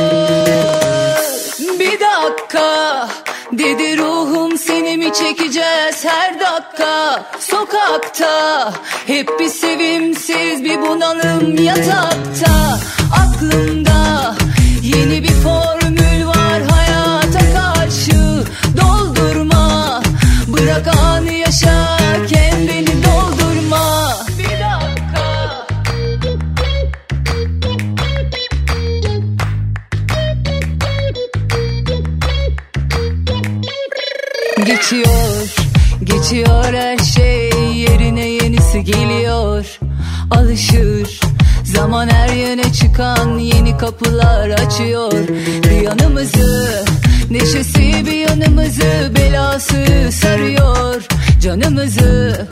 Bir 1.80 1.99
dakika 1.99 3.09
dedi 3.51 3.97
ruhum 3.97 4.57
seni 4.57 4.97
mi 4.97 5.13
çekeceğiz 5.13 6.05
her 6.05 6.39
dakika? 6.39 7.26
Sokakta 7.39 8.74
hep 9.07 9.39
bir 9.39 9.49
sevimsiz 9.49 10.63
bir 10.63 10.82
bunalım 10.82 11.63
yatakta. 11.63 12.80
Aklımda 13.13 14.36
yeni 14.82 15.24
bir 15.24 15.34
formül 15.34 15.79
bırak 20.70 20.88
anı 20.97 21.32
yaşa 21.32 21.97
kendini 22.28 22.88
doldurma. 22.88 24.15
Bir 24.38 24.43
dakika. 24.43 25.65
Geçiyor, 34.65 35.55
geçiyor 36.03 36.74
her 36.74 36.97
şey 36.97 37.49
yerine 37.76 38.28
yenisi 38.30 38.84
geliyor. 38.84 39.80
Alışır 40.32 41.20
zaman 41.63 42.07
her 42.07 42.30
yöne 42.30 42.74
çıkan 42.74 43.39
yeni 43.39 43.78
kapılar 43.78 44.49
açıyor. 44.49 45.28
Bir 45.63 45.82
yanımızı 45.82 46.86
neşesi 47.30 48.06
bir 48.06 48.30
yanımızı 48.30 49.12
belası 49.16 50.12
sarıyor 50.12 51.10
Canımızı. 51.42 52.48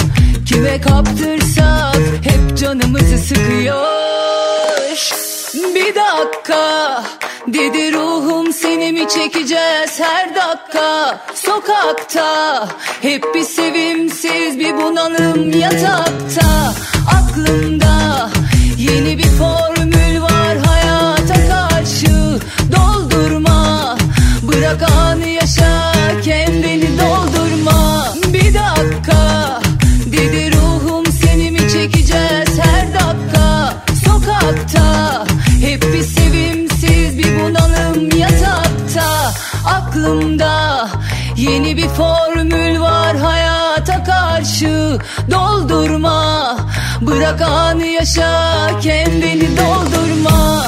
Kime 0.45 0.81
kaptırsak 0.81 1.95
hep 2.23 2.57
canımızı 2.57 3.17
sıkıyor. 3.17 3.87
Bir 5.75 5.95
dakika 5.95 7.03
dedi 7.47 7.93
ruhum 7.93 8.53
seni 8.53 8.91
mi 8.91 9.07
çekeceğiz 9.09 9.99
her 9.99 10.35
dakika? 10.35 11.19
Sokakta 11.35 12.67
hep 13.01 13.23
bir 13.35 13.43
sevimsiz 13.43 14.59
bir 14.59 14.77
bunalım 14.77 15.59
yatakta. 15.59 16.73
Aklımda 17.17 18.29
yeni 18.77 19.17
bir 19.17 19.29
formül 19.29 19.76
bırak 24.67 24.91
anı 24.91 25.27
yaşa 25.27 25.91
kendini 26.23 26.87
doldurma. 26.99 28.05
Bir 28.33 28.53
dakika 28.53 29.59
dedi 30.05 30.51
ruhum 30.51 31.05
seni 31.05 31.51
mi 31.51 31.59
çekeceğiz 31.59 32.59
her 32.61 32.93
dakika? 32.93 33.73
Sokakta 34.05 35.25
hep 35.61 35.81
bir 35.93 36.03
sevimsiz 36.03 37.17
bir 37.17 37.39
bunalım 37.39 38.17
yatakta. 38.17 39.33
Aklımda 39.65 40.87
yeni 41.37 41.77
bir 41.77 41.87
formül 41.87 42.79
var 42.79 43.17
hayata 43.17 44.03
karşı. 44.03 44.99
Doldurma 45.31 46.57
bırak 47.01 47.41
anı 47.41 47.85
yaşa 47.85 48.69
kendini 48.81 49.57
doldurma 49.57 50.67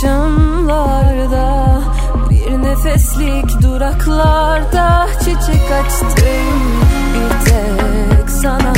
Akşamlarda 0.00 1.80
Bir 2.30 2.62
nefeslik 2.62 3.62
duraklarda 3.62 5.06
çiçek 5.18 5.70
açtım 5.84 6.56
Bir 7.14 7.44
tek 7.44 8.30
sana 8.30 8.72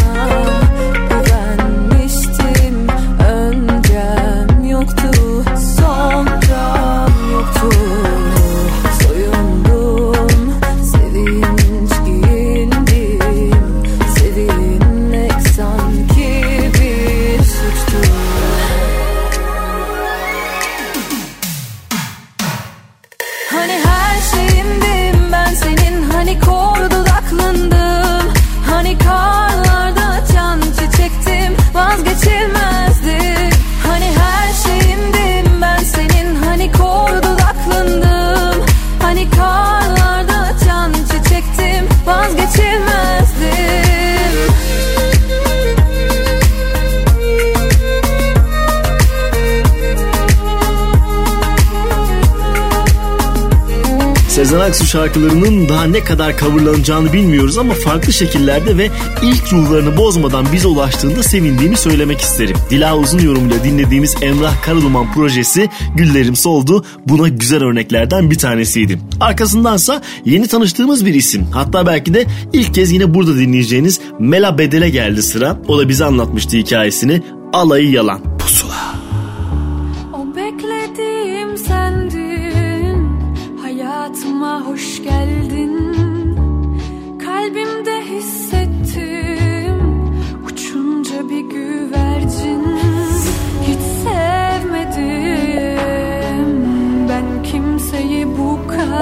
şarkılarının 54.93 55.69
daha 55.69 55.85
ne 55.85 56.05
kadar 56.05 56.39
coverlanacağını 56.39 57.13
bilmiyoruz 57.13 57.59
ama 57.59 57.75
farklı 57.75 58.13
şekillerde 58.13 58.79
ve 58.79 58.91
ilk 59.23 59.53
ruhlarını 59.53 59.97
bozmadan 59.97 60.47
bize 60.53 60.69
ulaştığında 60.69 61.23
sevindiğimi 61.23 61.77
söylemek 61.77 62.21
isterim. 62.21 62.57
Dila 62.71 62.97
Uzun 62.99 63.19
yorumuyla 63.19 63.65
dinlediğimiz 63.65 64.17
Emrah 64.23 64.63
Karaduman 64.63 65.13
projesi 65.13 65.69
Güllerim 65.97 66.37
Soldu 66.37 66.85
buna 67.09 67.29
güzel 67.29 67.63
örneklerden 67.63 68.31
bir 68.31 68.39
tanesiydi. 68.39 68.99
Arkasındansa 69.21 70.03
yeni 70.25 70.49
tanıştığımız 70.49 71.07
bir 71.07 71.15
isim. 71.15 71.47
Hatta 71.53 71.87
belki 71.87 72.15
de 72.15 72.27
ilk 72.53 72.75
kez 72.75 72.93
yine 72.93 73.15
burada 73.15 73.37
dinleyeceğiniz 73.37 74.01
Mela 74.19 74.59
Bedel'e 74.59 74.91
geldi 74.91 75.23
sıra. 75.23 75.59
O 75.69 75.79
da 75.79 75.89
bize 75.89 76.05
anlatmıştı 76.05 76.57
hikayesini. 76.57 77.23
Alayı 77.53 77.91
yalan. 77.91 78.32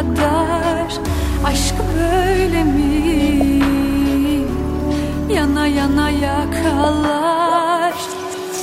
Kadar 0.00 1.00
Aşk 1.44 1.74
böyle 1.96 2.64
mi? 2.64 3.64
Yana 5.34 5.66
yana 5.66 6.10
yakalar. 6.10 7.94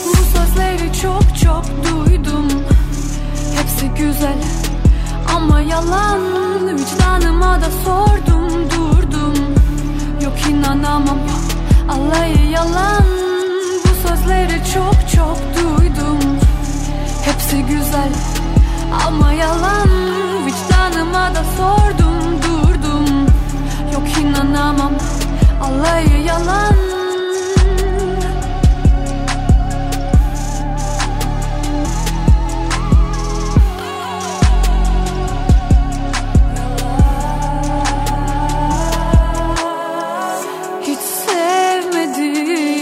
Bu 0.07 0.37
sözleri 0.37 0.93
çok 1.01 1.37
çok 1.43 1.63
duydum. 1.83 2.47
Hepsi 3.55 3.87
güzel 3.87 4.37
ama 5.35 5.61
yalan. 5.61 6.21
Vicdanıma 6.77 7.61
da 7.61 7.69
sordum 7.85 8.51
durdum. 8.69 9.33
Yok 10.23 10.33
inanamam 10.49 11.19
Alayı 11.89 12.49
yalan. 12.49 13.03
Bu 13.83 14.07
sözleri 14.07 14.61
çok 14.73 15.09
çok 15.15 15.37
duydum. 15.55 16.19
Hepsi 17.25 17.61
güzel 17.61 18.36
ama 19.07 19.33
yalan 19.33 19.89
Vicdanıma 20.45 21.35
da 21.35 21.43
sordum 21.57 22.41
durdum. 22.43 23.25
Yok 23.93 24.07
inanamam 24.21 24.93
Alayı 25.61 26.23
yalan. 26.23 26.77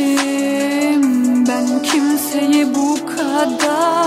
Sevmedim 0.05 1.47
ben 1.47 1.82
kimseyi 1.84 2.76
bu 2.76 3.05
kadar 3.05 4.05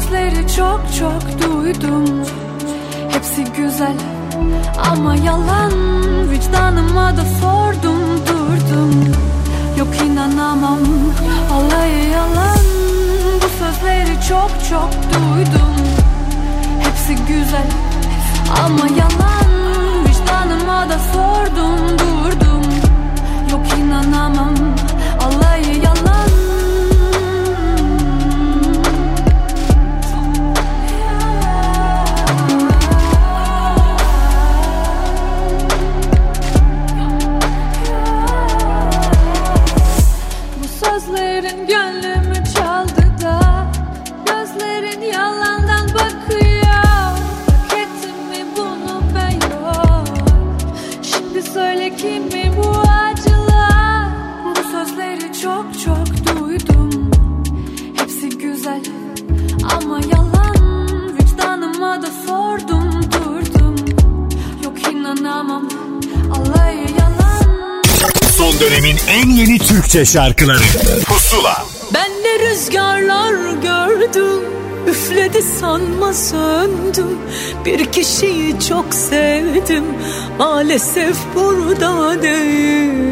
sözleri 0.00 0.48
çok 0.56 0.80
çok 0.98 1.22
duydum. 1.42 2.04
Hepsi 3.08 3.44
güzel 3.44 3.96
ama 4.90 5.16
yalan. 5.16 5.72
Vicdanıma 6.30 7.16
da 7.16 7.24
sordum 7.40 8.00
durdum. 8.26 9.14
Yok 9.78 9.88
inanamam 10.06 10.78
alayı 11.52 12.08
yalan. 12.10 12.58
Bu 13.36 13.64
sözleri 13.64 14.28
çok 14.28 14.50
çok 14.70 14.90
duydum. 15.14 15.74
Hepsi 16.80 17.24
güzel 17.24 17.68
ama 18.64 18.86
yalan. 18.96 19.50
Vicdanıma 20.08 20.88
da 20.88 20.98
sordum 21.12 21.98
durdum. 21.98 22.62
Yok 23.50 23.66
inanamam 23.78 24.54
alayı 25.20 25.82
yalan 25.82 26.47
dönemin 68.78 68.98
en 69.08 69.30
yeni 69.30 69.58
Türkçe 69.58 70.04
şarkıları. 70.04 70.62
Pusula. 71.06 71.66
Ben 71.94 72.10
de 72.10 72.50
rüzgarlar 72.50 73.32
gördüm 73.62 74.42
Üfledi 74.88 75.42
sanma 75.60 76.14
söndüm. 76.14 77.18
Bir 77.64 77.84
kişiyi 77.92 78.60
çok 78.68 78.94
sevdim 78.94 79.84
Maalesef 80.38 81.16
burada 81.34 82.22
değil 82.22 83.07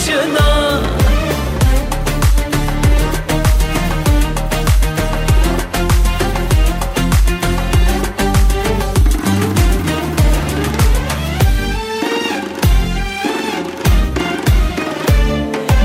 başına. 0.00 0.80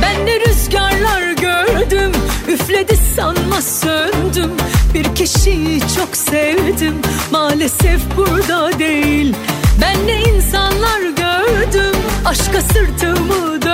Ben 0.02 0.28
de 0.28 0.40
rüzgarlar 0.40 1.32
gördüm 1.32 2.12
Üfledi 2.48 2.98
sanma 3.16 3.62
söndüm. 3.62 4.52
Bir 4.94 5.16
kişiyi 5.16 5.80
çok 5.80 6.18
sevdim 6.18 6.96
Maalesef 7.32 8.02
burada 8.18 8.80
değil. 8.80 9.36
Ben 9.82 10.08
de 10.08 10.20
insanlar 10.20 11.02
gördüm 11.02 11.96
Aşka 12.26 12.62
sırtımı 12.62 13.65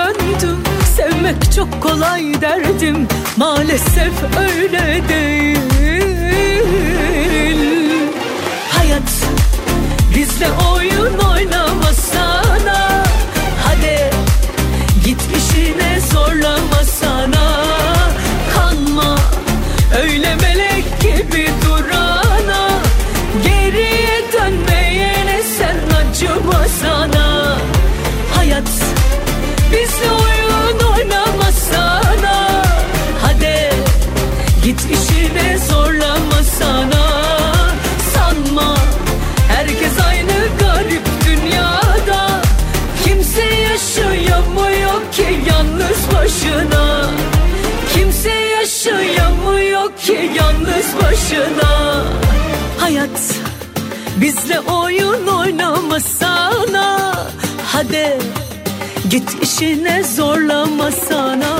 çok 1.56 1.82
kolay 1.82 2.40
derdim 2.40 3.08
Maalesef 3.36 4.12
öyle 4.38 5.08
değil. 5.08 5.58
Hayat 8.70 9.12
bizle 10.16 10.46
oyun 10.74 11.18
oynamasana 11.18 13.04
Hadi 13.66 14.10
Git 15.04 15.20
işine 15.36 16.00
zorlama 16.12 16.81
başına 51.32 52.04
Hayat 52.78 53.40
bizle 54.16 54.60
oyun 54.60 55.26
oynamasana 55.26 57.14
Hadi 57.66 58.18
git 59.10 59.42
işine 59.42 60.04
zorlamasana 60.04 61.56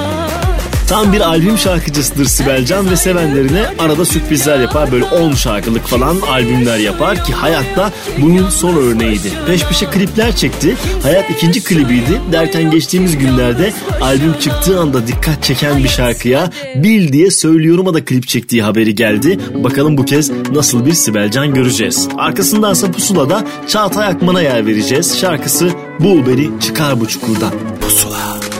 Tam 0.93 1.12
bir 1.12 1.20
albüm 1.20 1.59
şarkıcısıdır 1.59 2.24
Sibel 2.24 2.64
Can 2.64 2.90
ve 2.90 2.97
sevenlerine 2.97 3.66
arada 3.78 4.05
sürprizler 4.05 4.61
yapar. 4.61 4.93
Böyle 4.93 5.05
10 5.05 5.32
şarkılık 5.32 5.86
falan 5.86 6.16
albümler 6.20 6.78
yapar 6.78 7.24
ki 7.24 7.32
hayatta 7.32 7.93
bunun 8.18 8.49
son 8.49 8.76
örneğiydi. 8.76 9.32
Peş 9.47 9.64
peşe 9.64 9.86
klipler 9.86 10.36
çekti. 10.36 10.76
Hayat 11.03 11.30
ikinci 11.30 11.64
klibiydi. 11.64 12.20
Derken 12.32 12.70
geçtiğimiz 12.70 13.18
günlerde 13.18 13.72
albüm 14.01 14.38
çıktığı 14.40 14.80
anda 14.80 15.07
dikkat 15.07 15.43
çeken 15.43 15.78
bir 15.84 15.88
şarkıya 15.88 16.51
Bil 16.74 17.12
diye 17.12 17.30
söylüyorum'a 17.30 17.95
da 17.95 18.05
klip 18.05 18.28
çektiği 18.28 18.62
haberi 18.62 18.95
geldi. 18.95 19.38
Bakalım 19.55 19.99
bu 19.99 20.05
kez 20.05 20.30
nasıl 20.30 20.86
bir 20.86 20.93
Sibel 20.93 21.30
Can 21.30 21.55
göreceğiz. 21.55 22.09
Arkasındansa 22.18 22.93
Pusula'da 22.93 23.45
Çağatay 23.68 24.07
Akman'a 24.07 24.43
yer 24.43 24.66
vereceğiz. 24.66 25.18
Şarkısı 25.18 25.70
Bul 26.01 26.26
Beni 26.26 26.61
Çıkar 26.61 27.01
Bu 27.01 27.09
Çukurdan. 27.09 27.53
Pusula. 27.80 28.51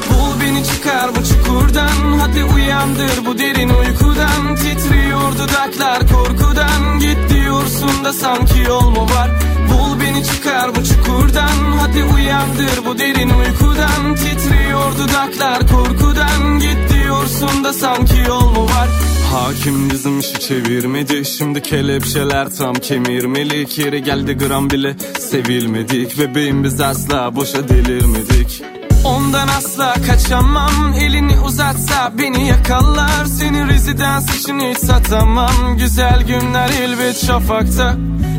Çukurdan 1.83 2.19
Hadi 2.19 2.45
uyandır 2.45 3.27
bu 3.27 3.39
derin 3.39 3.69
uykudan. 3.69 4.57
Titriyor 4.57 5.33
dudaklar 5.33 5.99
korkudan 6.13 6.99
Git 7.01 7.19
diyorsun 7.35 8.05
da 8.05 8.13
sanki 8.13 8.59
yol 8.69 8.91
mu 8.91 9.03
var? 9.03 9.31
Bul 9.71 10.01
beni 10.01 10.25
çıkar 10.25 10.75
bu 10.77 10.85
çukurdan. 10.85 11.73
Hadi 11.81 12.05
uyandır 12.05 12.87
bu 12.87 12.99
derin 12.99 13.31
uykudan. 13.31 14.15
Titriyor 14.15 14.99
dudaklar 14.99 15.69
korkudan 15.69 16.59
Git 16.59 16.95
diyorsun 16.95 17.65
da 17.65 17.73
sanki 17.73 18.19
yol 18.29 18.51
mu 18.51 18.65
var? 18.65 18.89
Hakim 19.33 19.91
bizim 19.91 20.21
işi 20.21 20.41
çevirmedi. 20.41 21.25
Şimdi 21.25 21.63
kelepçeler 21.63 22.49
tam 22.59 22.75
kemirmelik 22.75 23.79
Yeri 23.79 24.03
geldi 24.03 24.33
gram 24.33 24.71
bile 24.71 24.97
sevilmedik. 25.31 26.19
Bebeğim 26.19 26.65
biz 26.65 26.81
asla 26.81 27.37
boşa 27.37 27.69
delirmedik 27.69 28.82
Ondan 29.05 29.49
asla 29.49 29.95
kaçamam. 30.07 30.95
Elini 31.01 31.41
uzatsa 31.41 32.13
beni 32.19 32.47
yakalar 32.49 33.25
Seni 33.25 33.69
rezidans 33.69 34.41
için 34.41 34.61
hiç 34.61 34.79
satamam. 34.79 35.77
Güzel 35.79 36.23
günler 36.23 36.69
elbet 36.69 37.27
şafakta. 37.27 37.97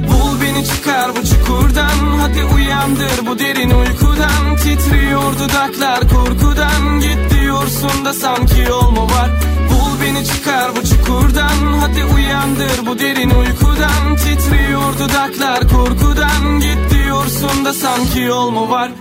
Bul 0.10 0.42
beni 0.42 0.66
çıkar 0.66 1.12
bu 1.16 1.26
çukurdan. 1.26 2.18
Hadi 2.22 2.44
uyandır 2.56 3.26
bu 3.28 3.40
derin 3.40 3.70
uykudan. 3.70 4.56
Titriyor 4.56 5.34
dudaklar 5.40 6.00
korkudan. 6.00 7.00
Git 7.00 7.34
diyorsun 7.34 8.06
da 8.06 8.14
sanki 8.14 8.62
yol 8.62 8.90
mu 8.90 9.04
var? 9.04 9.30
Bul 9.70 10.02
beni 10.02 10.26
çıkar 10.26 10.72
bu 10.76 10.88
çukurdan. 10.88 11.80
Hadi 11.82 12.06
uyandır 12.16 12.86
bu 12.86 13.00
derin 13.00 13.30
uykudan. 13.30 14.16
Titriyor 14.16 14.94
dudaklar 15.00 15.60
korkudan. 15.60 16.60
Git 16.60 16.92
diyorsun 16.92 17.66
da 17.66 17.74
sanki 17.74 18.22
yol 18.22 18.50
mu 18.50 18.70
var 18.70 18.92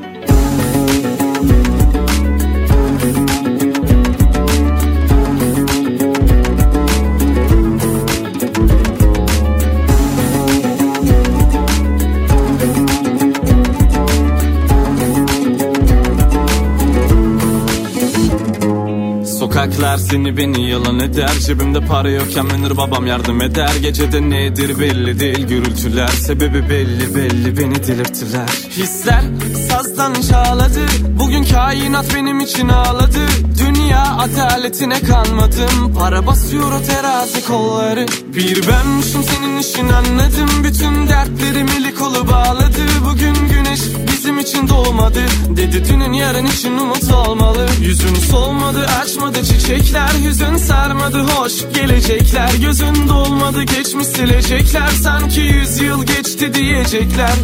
eder 19.62 19.98
Seni 19.98 20.36
beni 20.36 20.70
yalan 20.70 21.00
eder. 21.00 21.32
Cebimde 21.46 21.80
para 21.80 22.10
yokken 22.10 22.46
Münir 22.46 22.76
babam 22.76 23.06
yardım 23.06 23.42
eder. 23.42 23.72
Gecede 23.82 24.30
nedir 24.30 24.80
belli 24.80 25.20
değil 25.20 25.46
gürültüler 25.46 26.08
Sebebi 26.08 26.70
belli 26.70 27.14
belli 27.14 27.56
beni 27.56 27.86
delirttiler. 27.86 28.48
Hisler 28.70 29.22
sazdan 29.68 30.14
çağladı 30.14 30.86
Bugün 31.20 31.44
kainat 31.44 32.14
benim 32.14 32.40
için 32.40 32.68
ağladı. 32.68 33.26
Dünya 33.58 34.16
adaletine 34.18 35.00
kanmadım. 35.00 35.94
Para 35.98 36.26
basıyor 36.26 36.72
o 36.72 36.82
terazi 36.82 37.46
kolları 37.46 38.06
Bir 38.36 38.68
benmişim 38.68 39.22
senin 39.22 39.56
işin 39.58 39.88
anladım. 39.88 40.64
Bütün 40.64 41.08
dertlerim 41.08 41.66
eli 41.78 41.94
kolu 41.94 42.28
bağladı 42.28 42.82
Bugün 43.04 43.34
güneş 43.48 43.80
bizim 44.12 44.38
için 44.38 44.68
doğmadı. 44.68 45.20
Dedi 45.56 45.88
dünün 45.88 46.12
yarın 46.12 46.46
için 46.46 46.78
umut 46.78 47.12
olmalı. 47.12 47.66
Yüzün 47.80 48.14
solmadı 48.14 48.86
açmadı 49.02 49.44
çiçekler. 49.44 50.10
Yüzün 50.24 50.56
sarmadı 50.56 51.22
hoş 51.22 51.52
gelecekler. 51.74 52.50
Gözün 52.62 53.08
dolmadı 53.08 53.62
geçmiş 53.62 54.06
silecekler. 54.06 54.88
Sanki 54.88 55.40
yüz 55.40 55.80
yıl 55.80 56.06
geçti 56.06 56.54
diyecekler. 56.54 57.34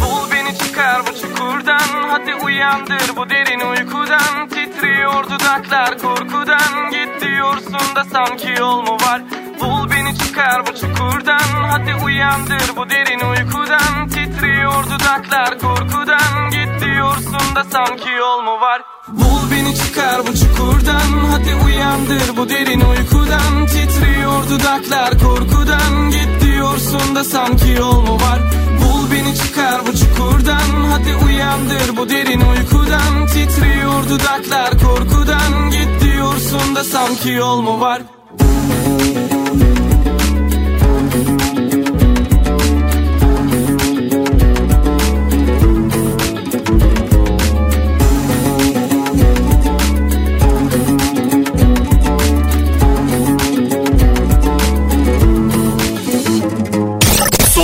Bul 0.00 0.30
beni 0.32 0.58
çıkar 0.58 1.02
bu 1.06 1.20
çukurdan. 1.20 2.08
Hadi 2.10 2.44
uyandır 2.44 3.16
bu 3.16 3.30
derin 3.30 3.60
uykudan. 3.70 4.48
Titriyor 4.48 5.24
dudaklar 5.24 5.98
korkudan. 5.98 6.90
Git 6.90 7.20
diyorsun 7.20 7.96
da 7.96 8.04
sanki 8.12 8.48
yol 8.58 8.82
mu 8.82 8.96
var 9.06 9.22
Bul 9.64 9.90
beni 9.90 10.18
çıkar 10.18 10.66
bu 10.66 10.74
çukurdan. 10.80 11.48
Hadi 11.70 12.04
uyandır 12.04 12.76
bu 12.76 12.90
derin 12.90 13.20
uykudan. 13.30 14.08
Titriyor 14.08 14.84
dudaklar 14.84 15.58
korkudan. 15.58 16.50
Git 16.50 16.80
diyorsun 16.84 17.54
da 17.54 17.64
sanki 17.72 18.10
yol 18.10 18.42
mu 18.42 18.60
var? 18.60 18.82
Bul 19.08 19.50
beni 19.50 19.76
çıkar 19.76 20.20
bu 20.26 20.34
çukurdan. 20.36 21.08
Hadi 21.30 21.54
uyandır 21.66 22.36
bu 22.36 22.48
derin 22.48 22.80
uykudan. 22.80 23.66
Titriyor 23.66 24.48
dudaklar 24.50 25.18
korkudan. 25.18 26.10
Git 26.10 26.40
diyorsun 26.40 27.14
da 27.14 27.24
sanki 27.24 27.70
yol 27.70 28.00
mu 28.00 28.14
var? 28.14 28.38
Bul 28.80 29.12
beni 29.12 29.34
çıkar 29.36 29.80
bu 29.86 29.96
çukurdan. 29.96 30.70
Hadi 30.92 31.24
uyandır 31.26 31.96
bu 31.96 32.08
derin 32.08 32.40
uykudan. 32.40 33.26
Titriyor 33.26 34.08
dudaklar 34.08 34.70
korkudan. 34.70 35.70
Git 35.70 36.00
diyorsun 36.00 36.74
da 36.74 36.84
sanki 36.84 37.30
yol 37.30 37.60
mu 37.60 37.80
var 37.80 38.02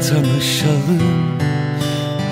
tanışalım. 0.00 1.38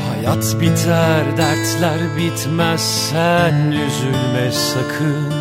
Hayat 0.08 0.60
biter 0.60 1.36
dertler 1.36 1.98
bitmez 2.16 2.80
sen 3.10 3.70
üzülme 3.70 4.52
sakın. 4.52 5.32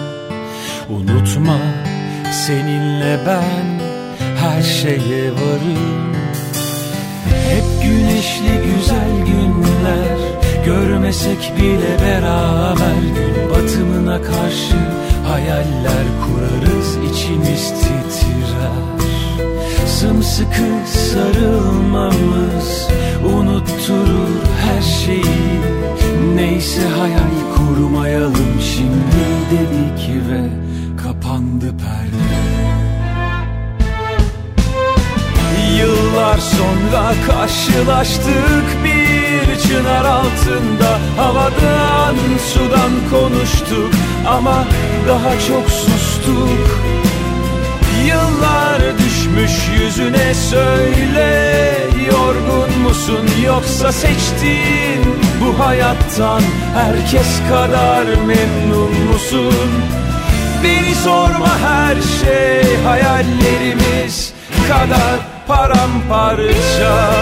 Unutma 0.89 1.57
seninle 2.31 3.19
ben 3.25 3.79
her 4.37 4.61
şeye 4.61 5.31
varım. 5.31 6.13
Hep 7.49 7.83
güneşli 7.83 8.61
güzel 8.65 9.25
günler 9.25 10.17
Görmesek 10.65 11.53
bile 11.57 11.97
beraber 12.01 13.01
Gün 13.15 13.49
batımına 13.49 14.21
karşı 14.21 14.75
hayaller 15.27 16.05
kurarız 16.25 16.97
içimiz 17.11 17.69
titrer 17.69 18.96
Sımsıkı 19.99 20.69
sarılmamız 20.85 22.87
unutturur 23.25 24.43
her 24.65 24.81
şeyi. 24.81 25.61
Neyse 26.35 26.81
hayal 26.99 27.55
kurmayalım 27.55 28.61
şimdi 28.75 29.25
dedik 29.51 30.09
ve 30.29 30.41
kapandı 31.03 31.65
perde. 31.77 32.37
Yıllar 35.79 36.37
sonra 36.37 37.13
karşılaştık 37.27 38.65
bir 38.83 39.69
çınar 39.69 40.05
altında. 40.05 40.99
Havadan 41.17 42.15
sudan 42.53 42.91
konuştuk 43.11 43.91
ama 44.27 44.65
daha 45.07 45.31
çok 45.31 45.69
sustuk 45.69 46.87
Yıllar 48.07 48.81
düşmüş 48.97 49.51
yüzüne 49.81 50.33
söyle 50.33 51.57
Yorgun 52.11 52.79
musun 52.81 53.27
yoksa 53.45 53.91
seçtiğin 53.91 55.05
bu 55.41 55.65
hayattan 55.65 56.41
Herkes 56.73 57.39
kadar 57.49 58.05
memnun 58.05 59.11
musun? 59.11 59.69
Beni 60.63 60.95
sorma 60.95 61.59
her 61.59 61.95
şey 61.95 62.83
hayallerimiz 62.83 64.33
kadar 64.67 65.19
paramparça 65.47 67.13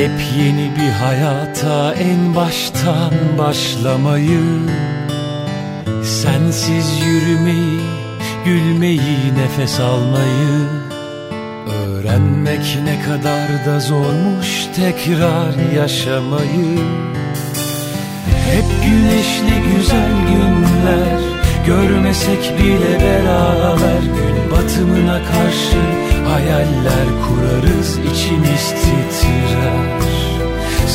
Yepyeni 0.00 0.70
bir 0.76 0.90
hayata 0.90 1.94
en 1.94 2.34
baştan 2.34 3.12
başlamayı 3.38 4.40
Sensiz 6.04 7.00
yürümeyi, 7.06 7.80
gülmeyi, 8.44 9.34
nefes 9.38 9.80
almayı 9.80 10.68
Öğrenmek 11.82 12.78
ne 12.84 13.02
kadar 13.02 13.66
da 13.66 13.80
zormuş 13.80 14.66
tekrar 14.76 15.74
yaşamayı. 15.74 16.78
Hep 18.50 18.84
güneşli 18.84 19.76
güzel 19.76 20.12
günler 20.28 21.20
Görmesek 21.66 22.58
bile 22.58 23.00
beraber 23.00 24.02
Gün 24.02 24.50
batımına 24.50 25.18
karşı 25.24 25.80
hayaller 26.28 27.06
kurarız 27.26 27.98
içimiz 27.98 28.68
titrer 28.68 29.79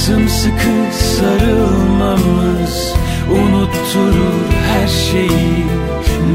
Sımsıkı 0.05 0.75
sarılmamız 0.93 2.93
unutturur 3.31 4.45
her 4.67 4.87
şeyi. 4.87 5.65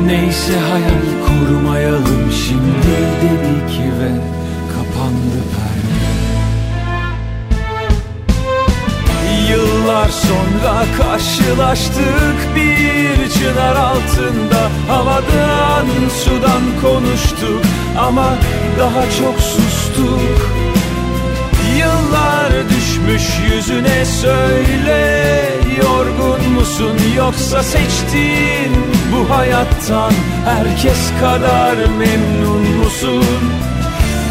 Neyse 0.06 0.52
hayal 0.70 1.06
kurmayalım 1.26 2.32
şimdi 2.46 2.96
dedik 3.22 3.72
ve 4.00 4.10
kapandı 4.72 5.40
perde. 5.52 6.00
Yıllar 9.52 10.08
sonra 10.08 10.84
karşılaştık 10.98 12.38
bir 12.56 13.30
çınar 13.30 13.76
altında. 13.76 14.70
Havadan 14.88 15.86
sudan 16.24 16.62
konuştuk 16.82 17.62
ama 17.98 18.28
daha 18.78 19.02
çok 19.02 19.40
sustuk. 19.40 20.50
Yıllar 21.78 22.52
düşmüş 23.00 23.52
yüzüne 23.52 24.04
söyle 24.04 25.30
Yorgun 25.82 26.52
musun 26.52 26.96
yoksa 27.16 27.62
seçtin 27.62 28.72
bu 29.12 29.34
hayattan 29.34 30.12
Herkes 30.44 31.10
kadar 31.20 31.76
memnun 31.76 32.76
musun? 32.84 33.24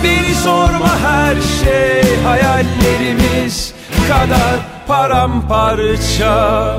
Beni 0.04 0.36
sorma 0.36 1.00
her 1.00 1.36
şey 1.36 2.16
hayallerimiz 2.24 3.74
kadar 4.08 4.60
paramparça 4.88 6.76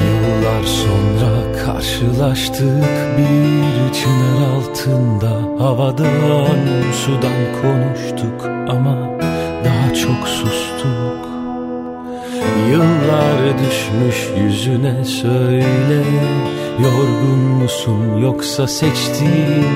Yıllar 0.00 0.64
sonra 0.64 1.64
karşılaştık 1.66 2.84
bir 3.18 3.94
çınar 3.94 4.56
altında 4.56 5.64
Havadan 5.64 6.56
sudan 6.92 7.62
konuştuk 7.62 8.44
ama 8.68 9.09
çok 10.02 10.28
sustuk. 10.28 11.28
Yıllar 12.70 13.58
düşmüş 13.58 14.42
yüzüne 14.42 15.04
söyle. 15.04 16.02
Yorgun 16.82 17.38
musun 17.38 18.16
yoksa 18.22 18.68
seçtiğin 18.68 19.66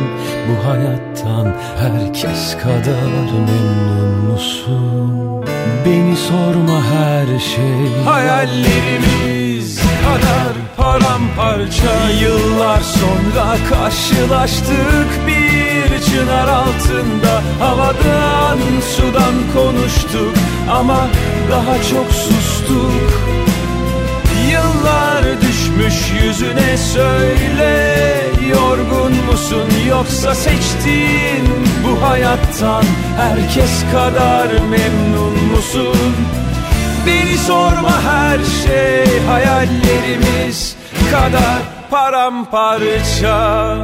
bu 0.48 0.68
hayattan 0.68 1.54
Herkes 1.78 2.56
kadar 2.56 3.12
memnun 3.32 4.32
musun? 4.32 5.44
Beni 5.86 6.16
sorma 6.16 6.82
her 6.84 7.38
şey. 7.38 8.04
Hayallerimiz 8.04 9.78
kadar 9.78 10.52
paramparça. 10.76 12.10
Yıllar 12.22 12.80
sonra 12.80 13.56
karşılaştık 13.70 15.26
bir 15.26 15.43
çınar 16.06 16.48
altında. 16.48 17.42
Havadan 17.60 18.58
sudan 18.96 19.34
konuştuk 19.54 20.34
ama 20.70 21.08
daha 21.50 21.74
çok 21.82 22.12
sustuk. 22.12 23.24
Yıllar 24.50 25.24
düşmüş 25.40 25.94
yüzüne 26.22 26.76
söyle 26.76 28.04
Yorgun 28.50 29.12
musun 29.30 29.68
yoksa 29.88 30.34
seçtin 30.34 31.48
bu 31.84 32.06
hayattan 32.06 32.84
Herkes 33.16 33.84
kadar 33.92 34.46
memnun 34.46 35.44
musun? 35.52 36.14
Beni 37.06 37.38
sorma 37.38 38.02
her 38.02 38.38
şey 38.38 39.20
hayallerimiz 39.26 40.76
kadar 41.10 41.58
paramparça 41.90 43.76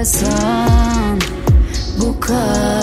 arasan 0.00 1.18
bu 2.00 2.20
kalp 2.20 2.79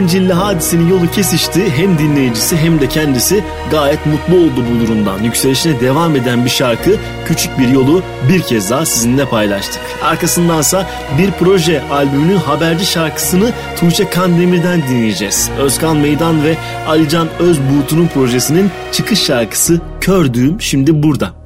Bencilli 0.00 0.32
hadisenin 0.32 0.88
yolu 0.88 1.10
kesişti. 1.10 1.70
Hem 1.76 1.98
dinleyicisi 1.98 2.56
hem 2.56 2.80
de 2.80 2.88
kendisi 2.88 3.44
gayet 3.70 4.06
mutlu 4.06 4.36
oldu 4.36 4.64
bu 4.70 4.80
durumdan. 4.80 5.22
Yükselişine 5.22 5.80
devam 5.80 6.16
eden 6.16 6.44
bir 6.44 6.50
şarkı 6.50 6.96
küçük 7.26 7.58
bir 7.58 7.68
yolu 7.68 8.02
bir 8.28 8.42
kez 8.42 8.70
daha 8.70 8.86
sizinle 8.86 9.24
paylaştık. 9.24 9.80
Arkasındansa 10.02 10.86
bir 11.18 11.30
proje 11.30 11.82
albümünün 11.90 12.36
haberci 12.36 12.86
şarkısını 12.86 13.52
Tuğçe 13.80 14.10
Kandemir'den 14.10 14.82
dinleyeceğiz. 14.88 15.50
Özkan 15.58 15.96
Meydan 15.96 16.44
ve 16.44 16.56
Alican 16.88 17.28
Özbuğut'un 17.38 18.06
projesinin 18.06 18.70
çıkış 18.92 19.22
şarkısı 19.22 19.80
Kördüğüm 20.00 20.60
şimdi 20.60 21.02
burada. 21.02 21.39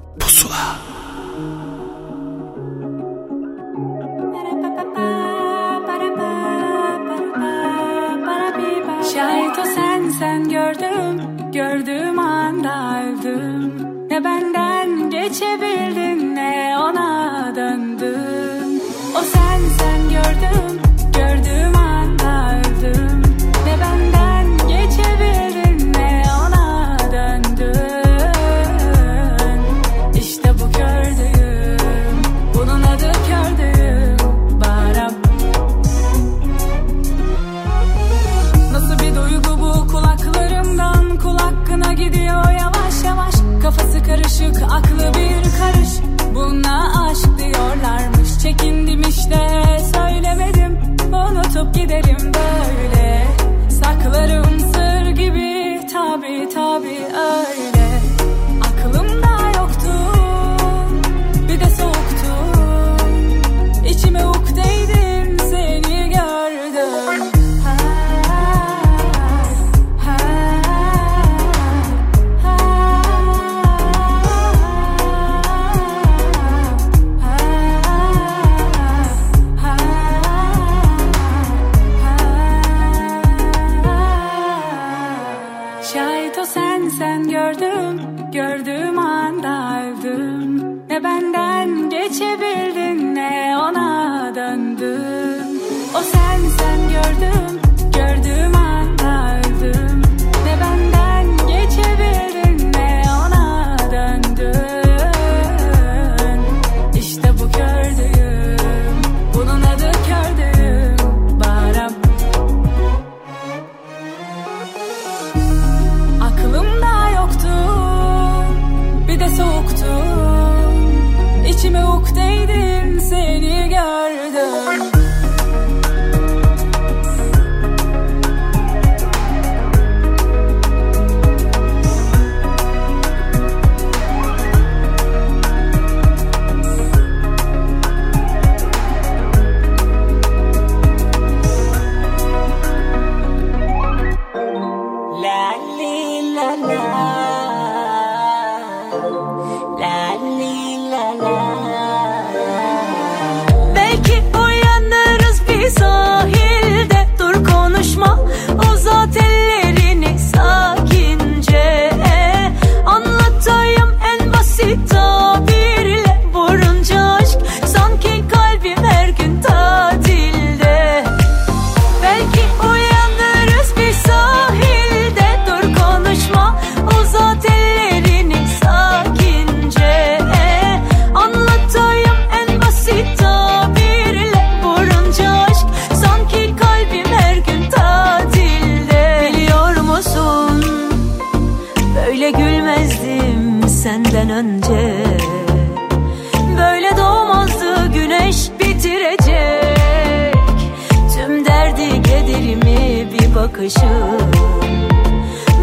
bakışın 203.64 204.30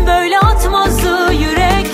Böyle 0.07 0.39
atmazdı 0.39 1.33
yürek. 1.33 1.87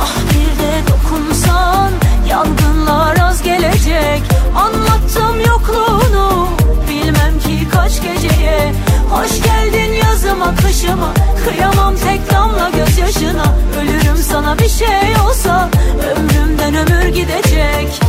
Ah 0.00 0.16
bir 0.30 0.62
de 0.62 0.88
dokunsan 0.88 1.90
Yangınlar 2.28 3.16
az 3.16 3.42
gelecek. 3.42 4.22
Anlattım 4.56 5.40
yokluğunu 5.46 6.48
Bilmem 6.88 7.38
ki 7.38 7.68
kaç 7.72 8.02
geceye. 8.02 8.72
Hoş 9.10 9.42
geldin 9.42 9.92
yazıma 9.92 10.54
kışıma. 10.54 11.14
Kıyamam 11.44 11.94
tek 11.96 12.32
damla 12.32 12.70
gözyaşına. 12.70 13.44
Ölürüm 13.80 14.16
sana 14.16 14.58
bir 14.58 14.68
şey 14.68 15.16
olsa 15.28 15.68
Ömrümden 16.16 16.74
ömür 16.74 17.08
gidecek. 17.08 18.03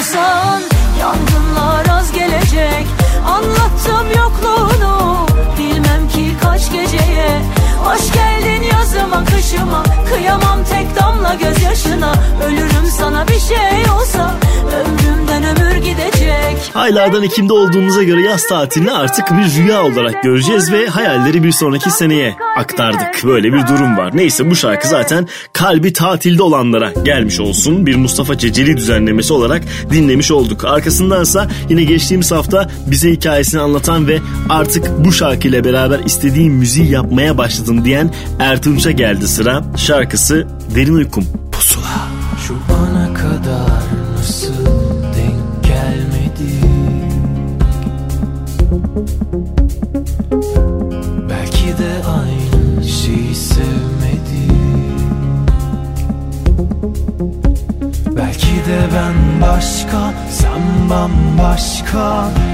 Dokunsan 0.00 0.62
Yangınlar 1.00 1.98
az 1.98 2.12
gelecek. 2.12 2.86
Anlattım 3.26 4.06
yokluğunu. 4.16 5.26
Bilmem 5.58 6.08
ki 6.08 6.36
kaç 6.42 6.72
geceye. 6.72 7.42
Hoş 7.84 8.12
geldin 8.12 8.62
yazıma 8.62 9.24
kışıma. 9.24 9.82
Kıyamam 10.08 10.64
tek 10.70 10.96
damla 11.00 11.34
gözyaşına. 11.34 12.14
Ölürüm 12.46 12.86
sana 12.98 13.28
bir 13.28 13.40
şey 13.40 13.90
olsa 13.98 14.30
ömür 15.50 15.76
gidecek 15.76 16.50
Aylardan 16.74 17.22
Ekim'de 17.22 17.52
olduğumuza 17.52 18.02
göre 18.02 18.22
yaz 18.22 18.46
tatilini 18.46 18.92
artık 18.92 19.30
bir 19.30 19.62
rüya 19.62 19.84
olarak 19.84 20.22
göreceğiz 20.22 20.72
ve 20.72 20.86
hayalleri 20.86 21.42
bir 21.42 21.52
sonraki 21.52 21.90
seneye 21.90 22.36
aktardık. 22.56 23.24
Böyle 23.24 23.52
bir 23.52 23.66
durum 23.66 23.96
var. 23.96 24.16
Neyse 24.16 24.50
bu 24.50 24.56
şarkı 24.56 24.88
zaten 24.88 25.28
kalbi 25.52 25.92
tatilde 25.92 26.42
olanlara 26.42 26.92
gelmiş 27.04 27.40
olsun. 27.40 27.86
Bir 27.86 27.96
Mustafa 27.96 28.38
Ceceli 28.38 28.76
düzenlemesi 28.76 29.32
olarak 29.32 29.62
dinlemiş 29.90 30.30
olduk. 30.30 30.64
Arkasındansa 30.64 31.48
yine 31.68 31.84
geçtiğimiz 31.84 32.32
hafta 32.32 32.70
bize 32.86 33.10
hikayesini 33.10 33.60
anlatan 33.60 34.08
ve 34.08 34.18
artık 34.48 35.04
bu 35.04 35.12
şarkıyla 35.12 35.64
beraber 35.64 35.98
istediğim 35.98 36.52
müziği 36.52 36.90
yapmaya 36.90 37.38
başladım 37.38 37.84
diyen 37.84 38.14
Ertunç'a 38.38 38.90
geldi 38.90 39.28
sıra. 39.28 39.62
Şarkısı 39.76 40.46
Derin 40.74 40.94
Uykum. 40.94 41.39
call. 61.90 62.49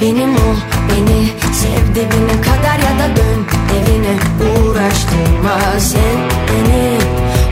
Benim 0.00 0.30
ol 0.30 0.56
beni 0.88 1.28
sev 1.52 1.94
dibine 1.94 2.40
kadar 2.40 2.78
ya 2.78 2.98
da 2.98 3.16
dön 3.16 3.40
evine. 3.76 4.14
Uğraştırma 4.46 5.58
sen 5.78 6.18
beni. 6.48 6.98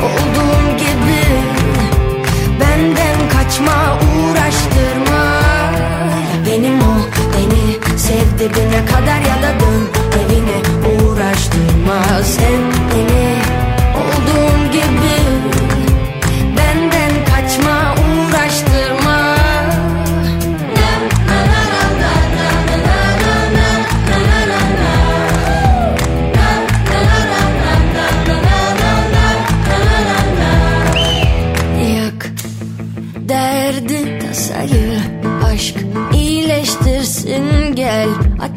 Olduğum 0.06 0.76
gibi 0.78 1.22
benden 2.60 3.18
kaçma 3.32 3.98
uğraştırma. 3.98 5.24
Ya 6.30 6.46
benim 6.46 6.78
ol 6.80 7.02
beni 7.34 7.98
sev 7.98 8.38
dibine 8.38 8.84
kadar 8.86 9.20
ya 9.20 9.36
da 9.42 9.60
dön 9.60 9.82
evine. 10.20 10.58
Uğraştırma 10.94 12.22
sen 12.24 12.73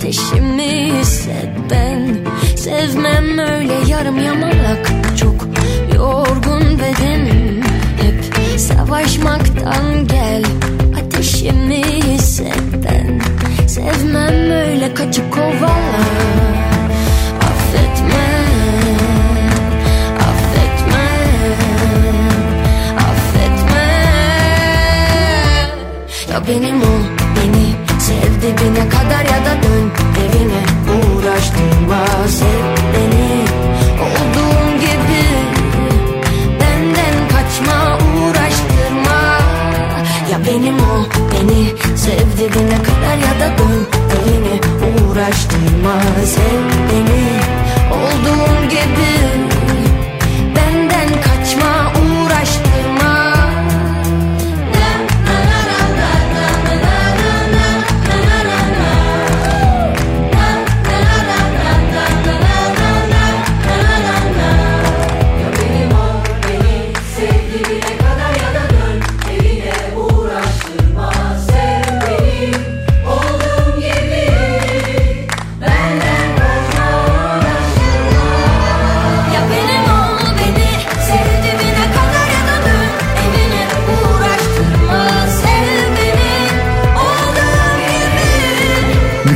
ateşimi 0.08 0.94
hisset 1.00 1.50
ben. 1.70 2.18
Sevmem 2.56 3.38
öyle 3.38 3.74
yarım 3.88 4.20
yamalak. 4.24 4.92
Çok 5.20 5.48
yorgun 5.96 6.80
bedenim 6.80 7.64
hep. 8.02 8.60
Savaşmaktan 8.60 10.08
gel. 10.08 10.44
Ateşimi 11.00 11.84
hisset 11.84 12.62
ben. 12.84 13.22
Sevmem 13.68 14.52
öyle 14.52 14.94
kaçıp 14.94 15.34
kovala 15.34 16.00
affetme 17.42 18.38
dibine 28.48 28.90
kadar 28.90 29.26
ya 29.26 29.46
da 29.46 29.64
dön 29.64 29.92
evine. 30.24 30.62
Uğraştırma 30.96 32.06
sev 32.28 32.64
beni. 32.94 33.30
Olduğum 34.08 34.80
gibi 34.80 35.24
Benden 36.60 37.16
kaçma 37.32 37.98
uğraştırma. 37.98 39.20
Ya 40.32 40.40
benim 40.48 40.76
ol 40.76 41.04
beni 41.32 41.76
Sev 41.98 42.38
dibine 42.38 42.78
kadar 42.84 43.18
ya 43.28 43.34
da 43.40 43.58
dön 43.58 43.88
evine. 44.16 44.60
Uğraştırma 44.88 45.96
sev 46.26 46.62
beni. 46.90 47.28
Olduğum 47.92 48.70
gibi 48.70 49.17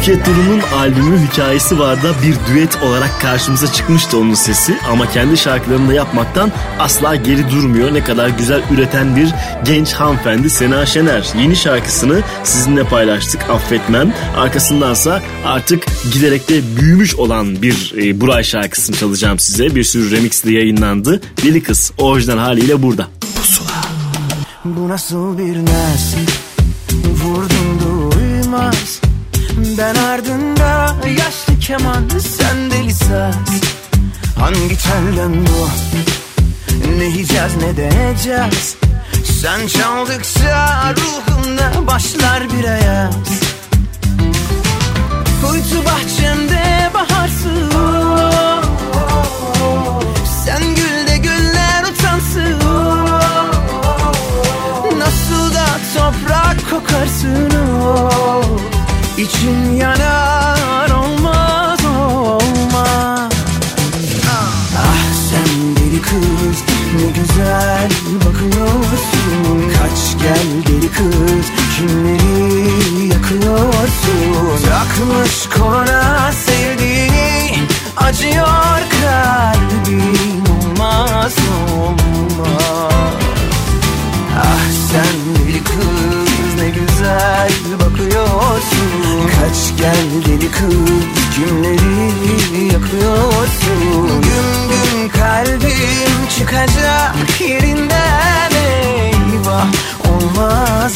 gibi 0.02 0.12
Nüket 0.12 0.28
Duru'nun 0.28 0.62
albümü 0.76 1.28
hikayesi 1.28 1.80
var 1.80 2.04
da 2.04 2.14
bir 2.24 2.54
düet 2.54 2.84
olarak 2.84 3.22
karşımıza 3.22 3.72
çıkmıştı 3.72 4.18
onun 4.18 4.34
sesi 4.34 4.78
ama 4.92 5.12
kendi 5.12 5.38
şarkılarını 5.38 5.90
da 5.90 5.94
yapmaktan 5.94 6.52
asla 6.80 7.16
geri 7.16 7.52
durmuyor. 7.52 7.94
Ne 7.94 8.04
kadar 8.04 8.30
güzel 8.30 8.62
üreten 8.72 9.16
bir 9.16 9.30
genç 9.66 9.94
hanımefendi 9.94 10.50
Sena 10.50 10.86
Şener. 10.86 11.28
Yeni 11.40 11.56
şarkısını 11.56 12.22
sizinle 12.44 12.84
paylaştık 12.84 13.50
Affetmem. 13.50 14.14
Arkasındansa 14.38 15.22
artık 15.46 15.86
giderek 16.14 16.50
de 16.50 16.78
büyümüş 16.78 17.16
olan 17.16 17.62
bir 17.62 17.94
e, 17.98 18.22
Buray 18.22 18.44
şarkısını 18.44 18.96
çalacağım 18.96 19.40
size. 19.40 19.76
Bir 19.76 19.84
sürü 19.84 20.12
remix 20.12 20.44
de 20.44 20.52
yayınlandı. 20.52 21.22
Deli 21.44 21.64
Kız 21.64 21.92
orijinal 21.98 22.38
haliyle 22.38 22.82
burada. 22.82 23.08
Bu 24.66 24.90
nasıl 24.90 25.38
bir 25.38 25.58
nesil 25.58 26.28
Vurdum 27.24 27.80
duymaz 27.82 29.01
Ben 29.92 30.04
ardında. 30.04 30.96
Yaşlı 31.08 31.60
keman 31.60 32.10
Sen 32.20 32.72
deli 32.72 32.94
saz 32.94 33.36
Hangi 34.40 34.78
telden 34.78 35.46
bu? 35.46 35.70
Ne 36.98 37.04
yiyeceğiz 37.04 37.56
ne 37.56 37.78
deneyeceğiz 37.78 38.76
Sen 39.42 39.68
çaldıkça 39.68 40.94
ruhumda 40.94 41.88
başlar 41.88 42.44
bir 42.50 42.64
ayaz. 42.64 43.16
Kuytu 45.42 45.86
bahçemde 45.86 46.90
baharsın. 46.94 47.72
Sen 50.46 50.76
gül 50.76 51.08
de 51.08 51.18
güller 51.18 51.84
utansın. 51.84 52.60
Nasıl 55.00 55.54
da 55.54 55.66
toprak 55.96 56.70
kokarsın. 56.70 57.50
o 57.84 58.71
İçim 59.22 59.78
yanar 59.78 60.90
olmaz 60.90 61.86
olmaz. 61.86 63.32
Ah 64.78 65.14
sen 65.30 65.76
deli 65.76 66.02
kız 66.02 66.64
ne 66.96 67.08
güzel 67.22 67.90
bakıyorsun. 68.16 69.72
Kaç 69.78 70.24
gel 70.24 70.48
deli 70.68 70.92
kız 70.92 71.46
kimleri 71.78 73.08
yakıyorsun? 73.08 74.66
Takmış 74.70 75.50
koluna 75.58 76.32
sevdiğini 76.32 77.58
acıyor 77.98 78.80
kalbim 79.02 80.44
olmaz 80.62 81.34
olmaz. 81.78 83.14
Ah 84.38 84.66
sen 84.92 85.41
bakıyorsun 88.62 89.28
Kaç 89.28 89.78
gel 89.78 90.26
deli 90.26 90.52
kız 90.52 90.76
kimleri 91.36 92.66
yakıyorsun? 92.66 94.08
Gün 94.08 94.70
gün 94.70 95.10
kalbim 95.10 96.28
çıkacak 96.38 97.42
yerinden 97.42 98.52
eyvah 98.52 99.68
Olmaz 100.10 100.94
olmaz 100.94 100.96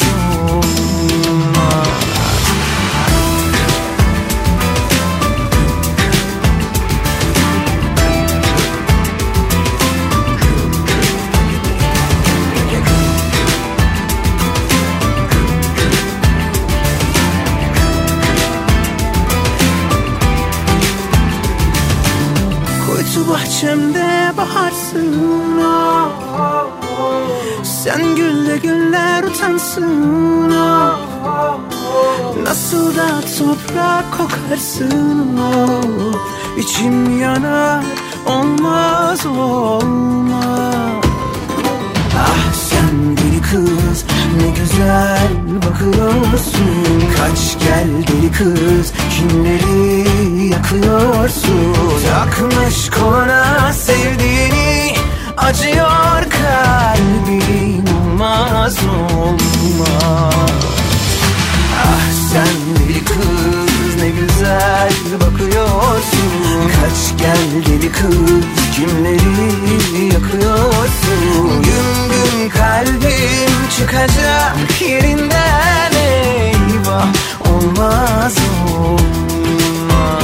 Bahçemde 23.56 24.32
baharsın 24.36 25.60
ah. 25.64 26.08
Sen 27.62 28.16
gülle 28.16 28.56
güller 28.56 29.22
utansın 29.22 30.50
ah. 30.50 30.98
Nasıl 32.42 32.96
da 32.96 33.20
toprak 33.38 34.04
kokarsın 34.18 35.38
oh. 35.38 36.58
İçim 36.58 37.20
yanar 37.20 37.84
olmaz 38.26 39.26
olmaz 39.26 41.04
Ah 42.18 42.52
kız 43.50 44.04
ne 44.40 44.50
güzel 44.50 45.28
bakıyorsun. 45.56 47.04
Kaç 47.16 47.58
gel 47.58 47.88
deli 48.06 48.32
kız 48.32 48.92
kimleri 49.16 50.08
yakıyorsun? 50.48 51.74
Takmış 52.10 52.90
koluna 52.90 53.72
sevdiğini 53.72 54.94
acıyor 55.36 56.22
kalbim 56.30 57.84
olmaz 58.16 58.76
olmaz. 59.18 60.34
Ah 61.84 62.10
sen 62.32 62.56
deli 62.78 63.04
kız 63.04 64.02
ne 64.02 64.08
güzel 64.08 64.90
bakıyorsun 65.14 65.25
Kaç 65.86 67.18
gel 67.18 67.64
deli 67.66 67.92
kız 67.92 68.44
kimleri 68.74 70.14
yakıyorsun? 70.14 71.62
Gün 71.62 72.08
gün 72.10 72.48
kalbim 72.48 73.68
çıkacak 73.76 74.80
yerinden 74.80 75.92
eyvah 75.92 77.06
Olmaz 77.40 78.34
olmaz. 78.74 80.22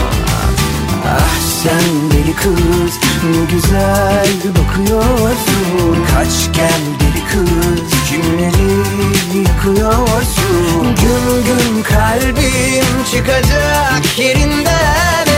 Ah 1.07 1.37
sen 1.63 2.11
deli 2.11 2.37
kız 2.37 2.99
ne 3.25 3.45
güzel 3.55 4.55
bakıyorsun. 4.55 6.07
Kaç 6.15 6.57
gel 6.57 6.83
deli 7.01 7.25
kız 7.33 8.01
kimleri 8.11 8.73
yakıyorsun? 9.49 10.83
Gün 10.83 11.45
gün 11.45 11.83
kalbim 11.83 13.05
çıkacak 13.13 14.19
yerinden 14.19 15.32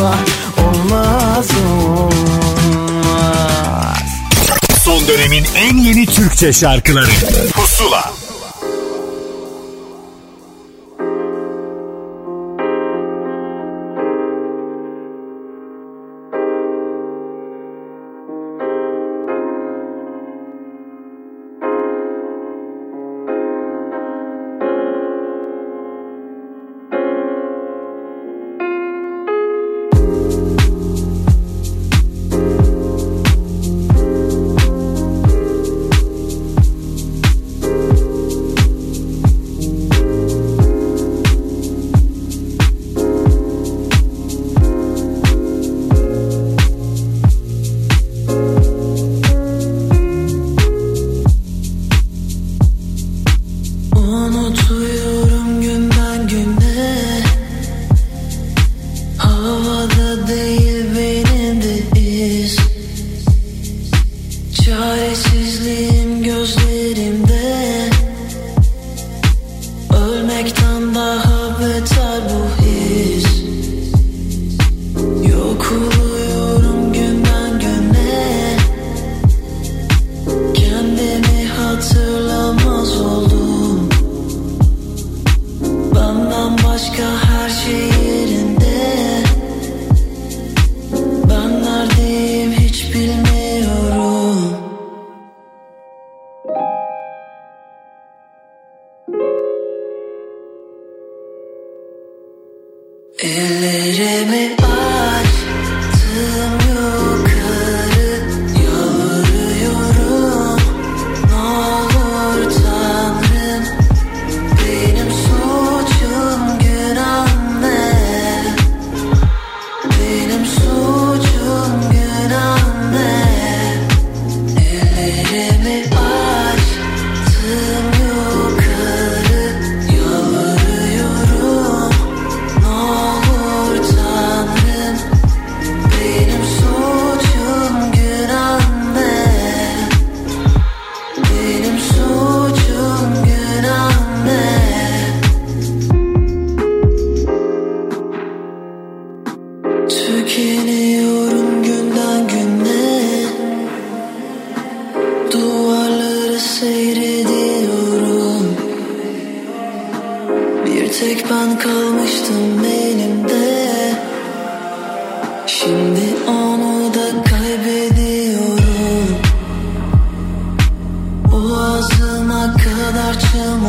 eyvah 0.00 0.18
Olmaz 0.58 1.48
olmaz. 1.60 2.10
Son 4.84 5.08
dönemin 5.08 5.44
en 5.56 5.76
yeni 5.76 6.06
Türkçe 6.06 6.52
şarkıları. 6.52 7.10
Pusula 7.54 8.19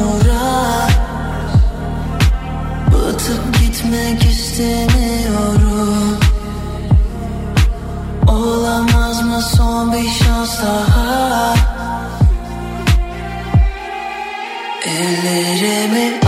çamura 0.01 0.87
Batıp 2.91 3.59
gitmek 3.59 4.25
istemiyorum. 4.25 6.19
Olamaz 8.27 9.23
mı 9.23 9.41
son 9.41 9.93
bir 9.93 10.09
şans 10.09 10.61
daha? 10.63 11.55
Ellerimi 14.85 16.20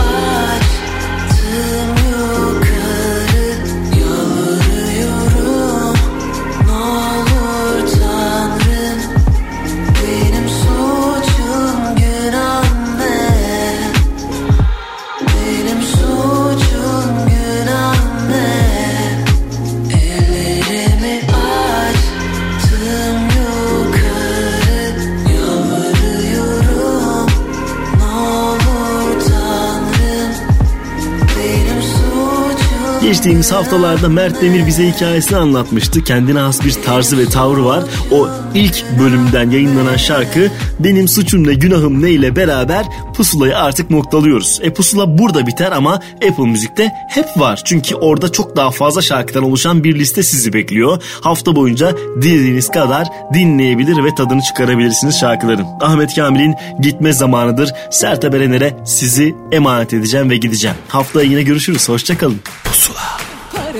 Geçtiğimiz 33.24 33.52
haftalarda 33.52 34.08
Mert 34.08 34.42
Demir 34.42 34.66
bize 34.66 34.88
hikayesini 34.88 35.38
anlatmıştı. 35.38 36.04
Kendine 36.04 36.38
has 36.38 36.64
bir 36.64 36.72
tarzı 36.72 37.18
ve 37.18 37.24
tavrı 37.24 37.64
var. 37.64 37.84
O 38.12 38.28
ilk 38.54 38.84
bölümden 38.98 39.50
yayınlanan 39.50 39.96
şarkı 39.96 40.50
Benim 40.78 41.08
Suçum 41.08 41.46
Ne 41.46 41.54
Günahım 41.54 42.02
Ne 42.02 42.10
ile 42.10 42.36
beraber 42.36 42.86
Pusula'yı 43.16 43.58
artık 43.58 43.90
noktalıyoruz. 43.90 44.60
E 44.62 44.72
Pusula 44.72 45.18
burada 45.18 45.46
biter 45.46 45.72
ama 45.72 45.94
Apple 46.14 46.46
Müzik'te 46.46 46.92
hep 47.08 47.26
var. 47.36 47.62
Çünkü 47.64 47.94
orada 47.94 48.32
çok 48.32 48.56
daha 48.56 48.70
fazla 48.70 49.02
şarkıdan 49.02 49.42
oluşan 49.42 49.84
bir 49.84 49.98
liste 49.98 50.22
sizi 50.22 50.52
bekliyor. 50.52 51.02
Hafta 51.20 51.56
boyunca 51.56 51.92
dilediğiniz 52.22 52.68
kadar 52.68 53.08
dinleyebilir 53.34 54.04
ve 54.04 54.14
tadını 54.14 54.42
çıkarabilirsiniz 54.42 55.18
şarkıların. 55.20 55.66
Ahmet 55.80 56.14
Kamil'in 56.14 56.54
gitme 56.80 57.12
zamanıdır. 57.12 57.72
Sertab 57.90 58.34
Erener'e 58.34 58.76
sizi 58.86 59.34
emanet 59.52 59.92
edeceğim 59.92 60.30
ve 60.30 60.36
gideceğim. 60.36 60.76
Haftaya 60.88 61.30
yine 61.30 61.42
görüşürüz. 61.42 61.88
Hoşçakalın. 61.88 62.40
Pusula. 62.64 63.13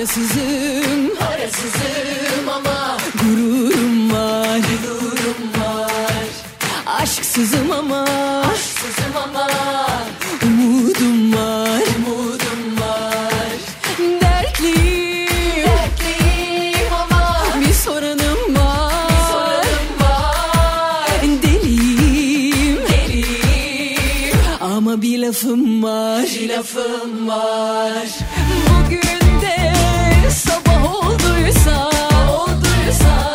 Parasızım, 0.05 1.17
parasızım 1.19 2.49
ama 2.57 2.99
gururum 3.23 4.13
var, 4.13 4.59
gururum 4.85 5.43
var. 5.61 6.27
Aşksızım 6.87 7.73
ama, 7.73 8.05
aşksızım 8.53 9.17
ama 9.25 9.49
umudum 10.43 11.35
var, 11.35 11.81
umudum 11.97 12.81
var. 12.81 13.57
Dertliyim, 14.21 15.67
dertliyim 15.67 16.93
ama 16.93 17.47
bir 17.61 17.75
sorunum 17.75 18.57
var, 18.57 19.09
bir 19.09 19.25
sorunum 19.33 19.89
var. 20.01 21.21
Deliyim, 21.43 22.79
deliyim 22.89 24.37
ama 24.61 25.03
bir 25.03 25.19
lafım 25.19 25.83
var, 25.83 26.23
bir 26.23 26.49
lafım 26.49 27.29
var. 27.29 28.09
Olduysa, 30.95 31.91
olduysa 32.31 33.35